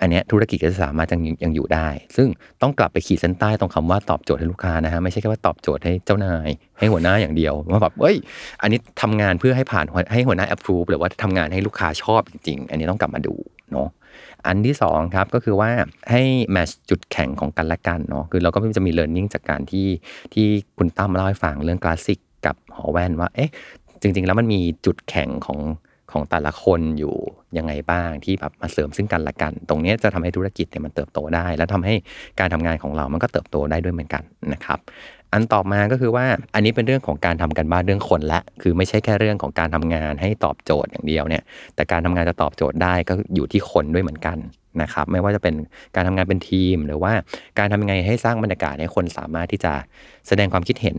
[0.00, 2.28] อันเนี้ยธุรกิจก็จะสามารถยังยังอยู่ได้ ซึ่ง
[2.62, 8.16] ต้องกลับไปขีดเส้นใต้ตรงคำว่าตอบโจทย์ให้ลูกค้านะฮะไม่ใช่แค่ว่าตอบโจทย์ให้เจ้านายให้หัวหน้าอย่างเดียวว่าแบบเอ้ย
[8.62, 13.34] อันนี้ทำงานเพื่อให้ผ่านให้หัวหน้า approve หรือว่าทำงานให้ลูกค้าชอบจริง ๆ อันนี้ต้องกลับมาดู
[13.72, 13.88] เนาะ
[14.46, 15.70] อันที่สองครับก็คือว่า
[16.10, 16.22] ให้
[16.52, 19.86] แมชจุดแข็งของกันและกันเนาะคือเราก็จะมี learning จากการที่
[20.34, 20.46] ที่
[20.78, 23.50] คุณตั้มเล่าให้ฟังเรื่องคลาสสิกกับหอแว่นว่าเอ๊ะ
[24.00, 25.58] จริง ๆ แล้วมันมีจุดแข็งของ
[26.12, 27.14] ของแต่ละคนอยู่
[27.58, 31.94] ยังไงบ้างที่แบบมาเสริมซึ่งกันและกัน ตรงนี้จะทำให้ธุรกิจเนี่ยมันเติบโตได้ แล้วทำให้
[32.40, 34.78] การทำงานของเรามันก็เติบโตได้ด้วยเหมือนกันนะครับ
[35.32, 41.42] อันต่อมาก็คือว่าอันนี้เป็นเรื่องของการทำกันบ้านเรื่องคนละ คือไม่ใช่แค่เรื่องของการทำงานให้ตอบโจทย์อย่างเดียวเนี่ย
[41.74, 44.38] แต่การทำงานจะตอบโจทย์ได้ก็อยู่ที่คนด้วยเหมือนกัน
[44.82, 45.54] นะครับ ไม่ว่าจะเป็น
[45.94, 47.12] การทำงานเป็นทีม หรือว่า
[47.58, 49.72] การทำยังไงให้สร้างบรรยากาศให้คนสามารถที่จะ
[50.28, 50.96] แสดงความคิดเห็น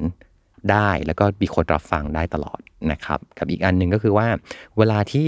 [0.71, 2.59] ได้ แล้วก็มีคนรับฟังได้ตลอด
[2.91, 4.27] นะครับ กับอีกอันหนึ่งก็คือว่า
[4.77, 5.27] เวลาที่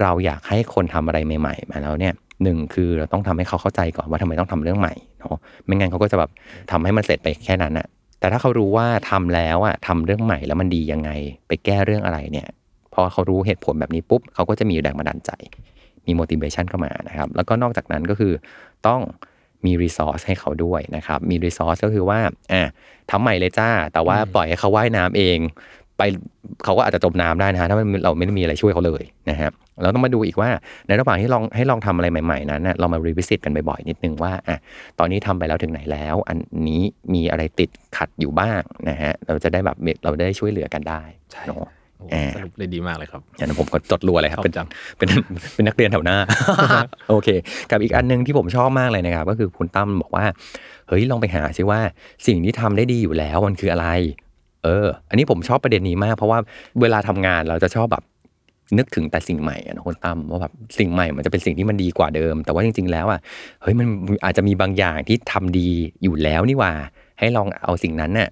[0.00, 6.30] เราอยากให้คนทำอะไรใหม่ ๆ มาแล้วเนี่ยหนึ่งคือเราต้องทำให้เขาเข้าใจก่อนว่าทำไมต้องทำเรื่องใหม่เนาะไม่งั้นเขาก็จะแบบ
[6.70, 7.86] ทำให้มันเสร็จไปแค่นั้นอะ
[8.20, 11.10] แต่ถ้าเขารู้ว่าทำแล้วอะทำเรื่องใหม่แล้วมันดียังไง
[11.48, 12.48] ไปแก้เรื่องอะไรเนี่ย
[12.94, 15.30] พอเขารู้เหตุผลแบบนี้ปุ๊บเขาก็จะมีแรงบันดาลใจ
[16.06, 18.32] มี motivation เข้ามานะครับ แล้วก็นอกจากนั้นก็คือ
[18.86, 19.00] ต้อง
[19.66, 22.20] มี resource ให้เขาด้วยนะครับ มี resource ก็คือว่า
[22.52, 22.62] อะ
[23.10, 25.38] ทำใหม่เลยจ้า แต่ว่าปล่อยให้เขาว่ายน้ำเอง
[25.98, 26.02] ไป
[26.64, 29.52] เขาก็อาจจะจมน้ำได้นะฮะถ้ามันเราไม่ได้มีอะไรช่วยเขาเลยนะครับ
[29.82, 30.50] เราต้องมาดูอีกว่า
[30.86, 34.56] ในระหว่างที่ลองให้ลองทำอะไรใหม่ ๆ นั้นนะเรามา revisit กันบ่อยๆนิดนึงว่าอะ
[34.98, 36.36] ตอนนี้ทำไปแล้วถึงไหนแล้ว อัน
[36.68, 36.82] นี้
[37.14, 41.02] มีอะไรติดขัดอยู่บ้างนะฮะเราจะได้แบบเราได้ช่วยเหลือกันได้
[41.32, 41.81] ใช่เนาะโอ้อ่า
[42.36, 44.66] สรุปได้ดีมากเลยครับอย่างนั้นผมก็จดรัวเลยครับชอบเป็นจัง
[44.98, 45.08] เป็น
[45.54, 46.16] เป็นนักเรียนแถวหน้า
[47.10, 47.28] โอเค
[47.70, 50.24] กับอีกอันหนึงที่ผมชอบมากเลยนะครับ ก็คือคุณตั้มบอกว่า
[50.88, 51.80] เฮ้ยลองไปหาซิว่า
[52.26, 53.86] สิ่งที่ทำได้ดีอยู่แล้วมันคืออะไร
[54.64, 56.38] เออ อันนี้ผมชอบประเด็นนี้มาก เพราะว่า
[56.80, 58.04] เวลาทำงานเราจะชอบแบบ
[58.78, 63.20] นึกถึงแต่สิ่งใหม่อะนะคุณตั้มว่าแบบสิ่งใหม่มันจะเป็นสิ่งที่มันดีกว่าเดิม แต่ว่าจริง ๆ แล้วอะ
[63.62, 63.86] เฮ้ยมัน
[64.24, 65.68] อาจจะมีบางอย่างที่ทำดี
[66.02, 66.72] อยู่แล้วนี่หว่า
[67.18, 68.28] ให้ลองเอาสิ่งนั้นน่ะ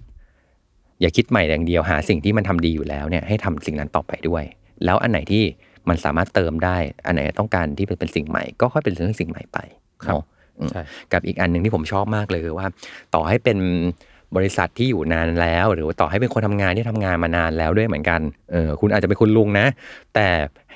[1.01, 4.43] อย่าคิดใหม่อย่างเดียวหาสิ่งที่มันทำดีอยู่แล้วเนี่ยให้ทำสิ่งนั้นต่อไปด้วย
[4.85, 5.43] แล้วอันไหนที่
[5.89, 9.57] มันสามารถเติมได้ อันไหนต้องการที่เป็นสิ่งใหม่ ก็ค่อยเป็นเรื่องสิ่งใหม่ไป
[10.05, 10.23] ครับเนาะ
[10.59, 10.81] อืมใช่
[11.13, 12.67] กับอีกอันหนึ่งที่ผมชอบมากเลยคือว่า
[13.15, 13.57] ต่อให้เป็น
[14.35, 18.21] บริษัทที่อยู่นานแล้ว หรือว่าต่อให้เป็นคนทำงานที่ทำงานมานานแล้วด้วยเหมือนกัน
[18.51, 19.65] เออคุณอาจจะเป็นคุณลุงนะ
[20.15, 20.27] แต่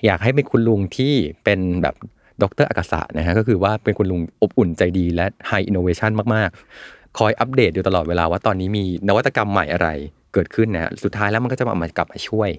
[0.06, 1.14] อยากให้เป็นคุณลุงที่
[1.44, 1.96] เป็นแบบ
[2.42, 9.90] ดรอากาศะนะฮะก็คือว่าเป็นคุณลุงอบอุ่นใจดีและ high innovation มากๆ คอยอัปเดตอยู่ตลอดเวลาว่าตอนนี้มีนวัตกรรมใหม่อะไร
[10.34, 12.50] เกิดขึ้นนะสุดท้ายแล้วมันก็จะมามากลับมาช่วย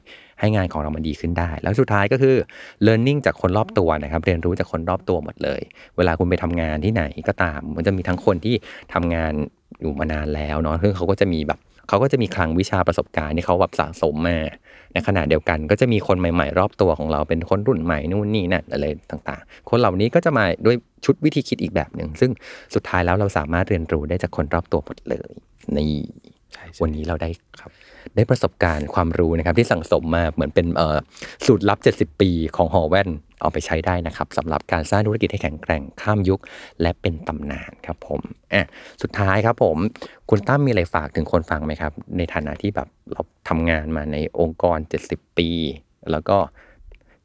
[0.40, 2.36] ให้งานของเรามันดีขึ้นได้ แล้วสุดท้ายก็คือ
[2.86, 5.60] learning จากคนรอบตัวนะครับ เรียนรู้จากคนรอบตัวหมดเลย
[5.96, 8.54] เวลาคุณไปทำงานที่ไหนก็ตาม มันจะมีทั้งคนที่
[8.94, 9.32] ทำงาน
[9.80, 11.58] อยู่มานานแล้วเนาะซึ่งเขาก็จะมีแบบ
[11.88, 14.38] เขาก็จะมีคลังวิชาประสบการณ์ที่เขาแบบสะสมมา
[14.92, 22.30] ในขณะเดียวกันก็จะมีคนใหม่ๆ รอบตัวของเราเป็นคนรุ่นใหม่นู่นนี่นั่นอะไรต่างๆ คนเหล่านี้ก็จะมาด้วยชุดวิธีคิดอีกแบบหนึ่งซึ่ง
[22.74, 25.30] สุดท้ายแล้วเราสามารถเรียนรู้ได้จากคนรอบตัวหมดเลย
[25.76, 25.92] นี่
[26.52, 27.28] ใช่ใช่วันนี้เราได้
[27.60, 27.70] ครับ
[28.16, 30.98] ได้ประสบการณ์ความรู้นะครับที่สั่งสมมาเหมือนเป็นเอ่อ
[31.46, 33.08] สูตรลับ 70 ปีของหอแว่น
[33.40, 36.40] เอาไปใช้ได้นะครับสำหรับการสร้างธุรกิจให้แข็งแกร่งข้ามยุค
[36.80, 38.20] และเป็นตำนานครับผม
[38.54, 38.66] อะ
[39.02, 39.76] สุดท้ายครับผม
[40.30, 44.78] คุณตั้มมีอะไรฝากถึงคนฟังไหมครับ ในฐานะที่แบบเราทำงานมาในองค์กร
[45.08, 45.48] 70 ปี
[46.10, 46.36] แล้วก็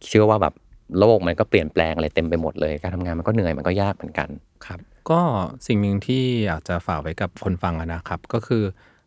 [0.07, 0.53] เชื่อว่าแบบ
[0.99, 4.29] โลกมันก็เปลี่ยนแปลงอะไรเต็มไปหมดเลย การทำงานมันก็เหนื่อยมันก็ยากเหมือนกัน
[4.65, 5.21] ครับ ก็
[5.67, 8.63] สิ่งหนึ่งที่อยากจะฝากไว้กับคนฟังนะครับ ก็คือ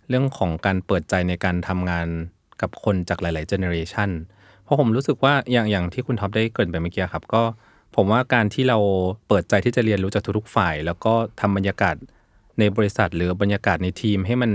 [0.09, 2.07] เรื่องของการเปิดใจในการทำงาน
[2.63, 7.43] กับคนจากหลาย ๆ เจเนอเรชันเราะผมรู้สึกว่าอย่างอย่างที่คุณท็อปได้เกริ่นไปเมื่อกี้ครับ ก็
[7.97, 8.79] ผมว่าการที่เรา
[9.29, 11.95] เปิดใจที่จะเรียนรู้จากทุกๆฝ่าย แล้วก็ทำบรรยากาศ
[12.59, 14.51] ในบริษัทหรือบรรยากาศในทีม ให้มัน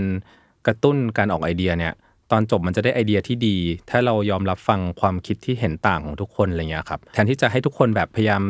[0.67, 1.93] กระตุ้นการออกไอเดียเนี่ย
[2.31, 3.57] ตอนจบมันจะได้ไอเดียที่ดี
[3.89, 8.41] ถ้าเรายอมรับฟังความคิดที่เห็นต่างของทุกคนอะไรเงี้ยครับแทนที่จะให้ทุกคนแบบพยายาม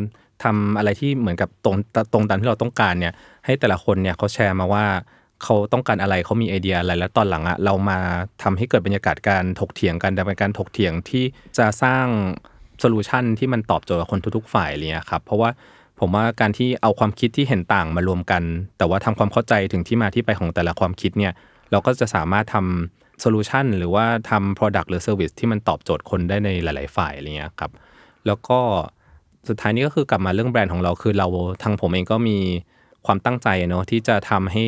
[0.43, 1.75] ทำอะไรที่เหมือนกับตรง
[2.13, 3.13] ตรงตามที่เราต้องการเนี่ย
[3.45, 4.85] ให้แต่ละคนเนี่ยเขาแชร์มาว่า
[5.43, 7.99] เขาต้องการอะไรเขามีไอเดียอะไรแล้วตอนหลังอะเรามา
[8.43, 11.23] ทำให้เกิดบรรยากาศการถกเถียงกันแต่เป็นการถกเถียงที่
[11.57, 12.05] จะสร้าง
[12.79, 15.49] solution ที่มันตอบโจทย์กับคนทุกๆฝ่ายเลยครับเพราะว่า
[15.99, 18.43] ผมว่าการที่เอาความคิดที่เห็นต่างมารวมกัน
[18.77, 21.33] แต่ว่าทำความเข้าใจถึงที่มาที่ไปของแต่ละความคิดเนี่ย
[21.71, 27.71] เราก็จะสามารถทำ solution หรือว่าทำ Product หรือ Service ที่มันตอบโจทย์คนได้ในหลาย ๆ ฝ่ายอะไรเงี้ยครับ
[28.27, 28.59] แล้วก็
[29.47, 31.27] สุดท้ายนี้ก็คือกลับมาเรื่องแบรนด์ของเราคือเรา
[31.63, 32.37] ทางผมเองก็มี
[33.05, 34.65] ความตั้งใจเนาะที่จะทำให้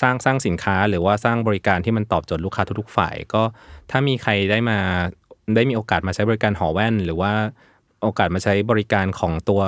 [0.00, 3.42] สร้างสร้างสินค้าหรือว่าสร้างบริการที่มันตอบโจทย์ลูกค้าทุกๆฝ่าย ก็
[3.90, 4.78] ถ้ามีใครได้มา
[5.54, 7.32] ได้มีโอกาสมาใช้บริการหอแว่น หรือว่า
[8.02, 9.62] โอกาสมาใช้บริการของตัว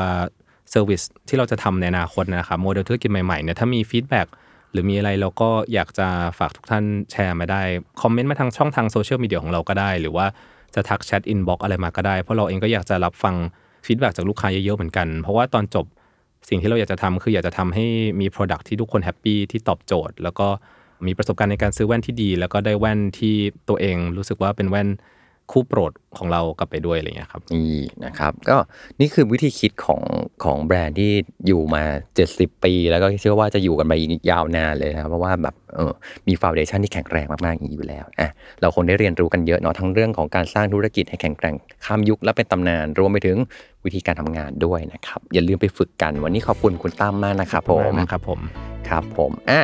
[0.70, 4.26] service ที่เราจะทำในอนาคตนะครับโมเดลธุรกิจใหม่ๆเนี่ยถ้ามี feedback
[4.72, 6.08] หรือมีอะไรเราก็อยากจะ
[6.38, 7.62] ฝากทุกท่านแชร์มาได้
[8.02, 10.26] คอมเมนต์มาทางช่องทางโซเชียลมีเดียของเราก็ได้ หรือว่า
[10.74, 13.34] จะทักแชท inbox อะไรมาก็ได้ เพราะเราเองก็อยากจะรับฟัง
[13.86, 15.86] feedback จากลูกค้าเยอะๆเหมือนกัน เพราะว่าตอนจบ
[16.49, 17.86] สิ่งที่เราอยากจะทำคืออยากจะทำให้
[18.20, 20.49] มี Product ที่ทุกคน happy ที่ตอบโจทย์ แล้วก็
[21.07, 23.34] มีประสบการณ์ในการซื้อแว่นที่ดี แล้วก็ได้แว่นที่
[23.68, 24.88] ตัวเองรู้สึกว่าเป็นแว่น
[25.51, 28.57] คู่โปรดของเรากลับไปด้วยอะไรเงี้ยครับนี่นะครับก็
[29.01, 30.03] นี่คือวิธีคิดของ
[30.44, 31.11] ของแบรนด์ที่
[31.46, 31.82] อยู่มา
[32.24, 35.92] 70 ปี แล้วก็เชื่อว่าจะอยู่กันไปอีกยาวนานเลยนะครับเพราะว่าแบบเออ
[36.28, 38.28] มี foundation ที่แข็งแรงมากๆอย่างนี้อยู่แล้วอะ
[38.61, 43.36] เราคงได้เรียนรู้กันเยอะเนาะทั้งเรื่องของการสร้างธุรกิจให้แข็งแกร่งข้ามยุคและเป็นตำนานรวมไปถึง
[43.84, 48.40] วิธีการทำงานด้วยนะครับอย่าลืมไปฝึกกันวันนี้ขอบคุณคุณตั้มมากนะครับผมนะครับผม
[48.88, 49.61] ครับผมอะ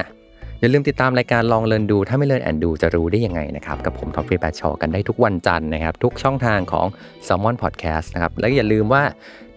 [0.67, 6.87] อย่าลืมติดตามรายการลองเรียนดู ถ้าไม่ learn and do จะรู้ได้ยังไงนะครับกับผมท็อฟฟี่แบรดชอว์กันได้ทุกวันจันทร์นะครับทุกช่องทางของ
[7.27, 9.03] Salmon Podcast นะครับแล้วอย่าลืมว่า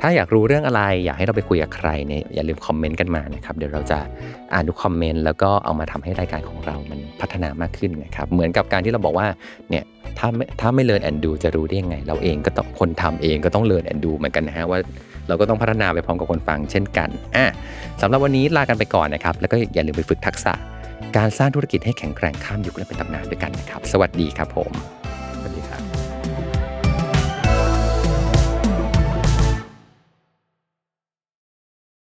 [0.02, 4.00] ถ้าอยากรู้เรื่องอะไร อยากให้เราไปคุยกับใครเนี่ยอย่าลืมคอมเมนต์กันมานะครับเดี๋ยวเราจะ
[4.54, 9.28] อ่านทุกคอมเมนต์แล้วก็เอามาทำให้รายการของเรามันพัฒนามากขึ้นนะครับเหมือนกับการที่เราบอกว่า
[9.70, 9.84] เนี่ย
[10.20, 14.80] ถ้าไม่ถ้าไม่เรียนแอนดูจะรู้ได้ยังไง เราเองก็ต้องคนทำเองก็ต้องเรียนแอนดูเหมือนกันนะฮะว่า
[15.28, 17.46] เราก็ต้องพัฒนาไปพร้อมกับคนฟังเช่นกันอะ
[18.02, 20.54] สำหรับวันนี้ลากันไปก่อนนะครับแล้วก็อย่าลืมไปฝึกทักษะ
[21.18, 24.99] การสร้างธุรกิจให้แข็งแกร่งข้ามยุคและเป็นตำนานด้วยกันนะครับ สวัสดีครับผม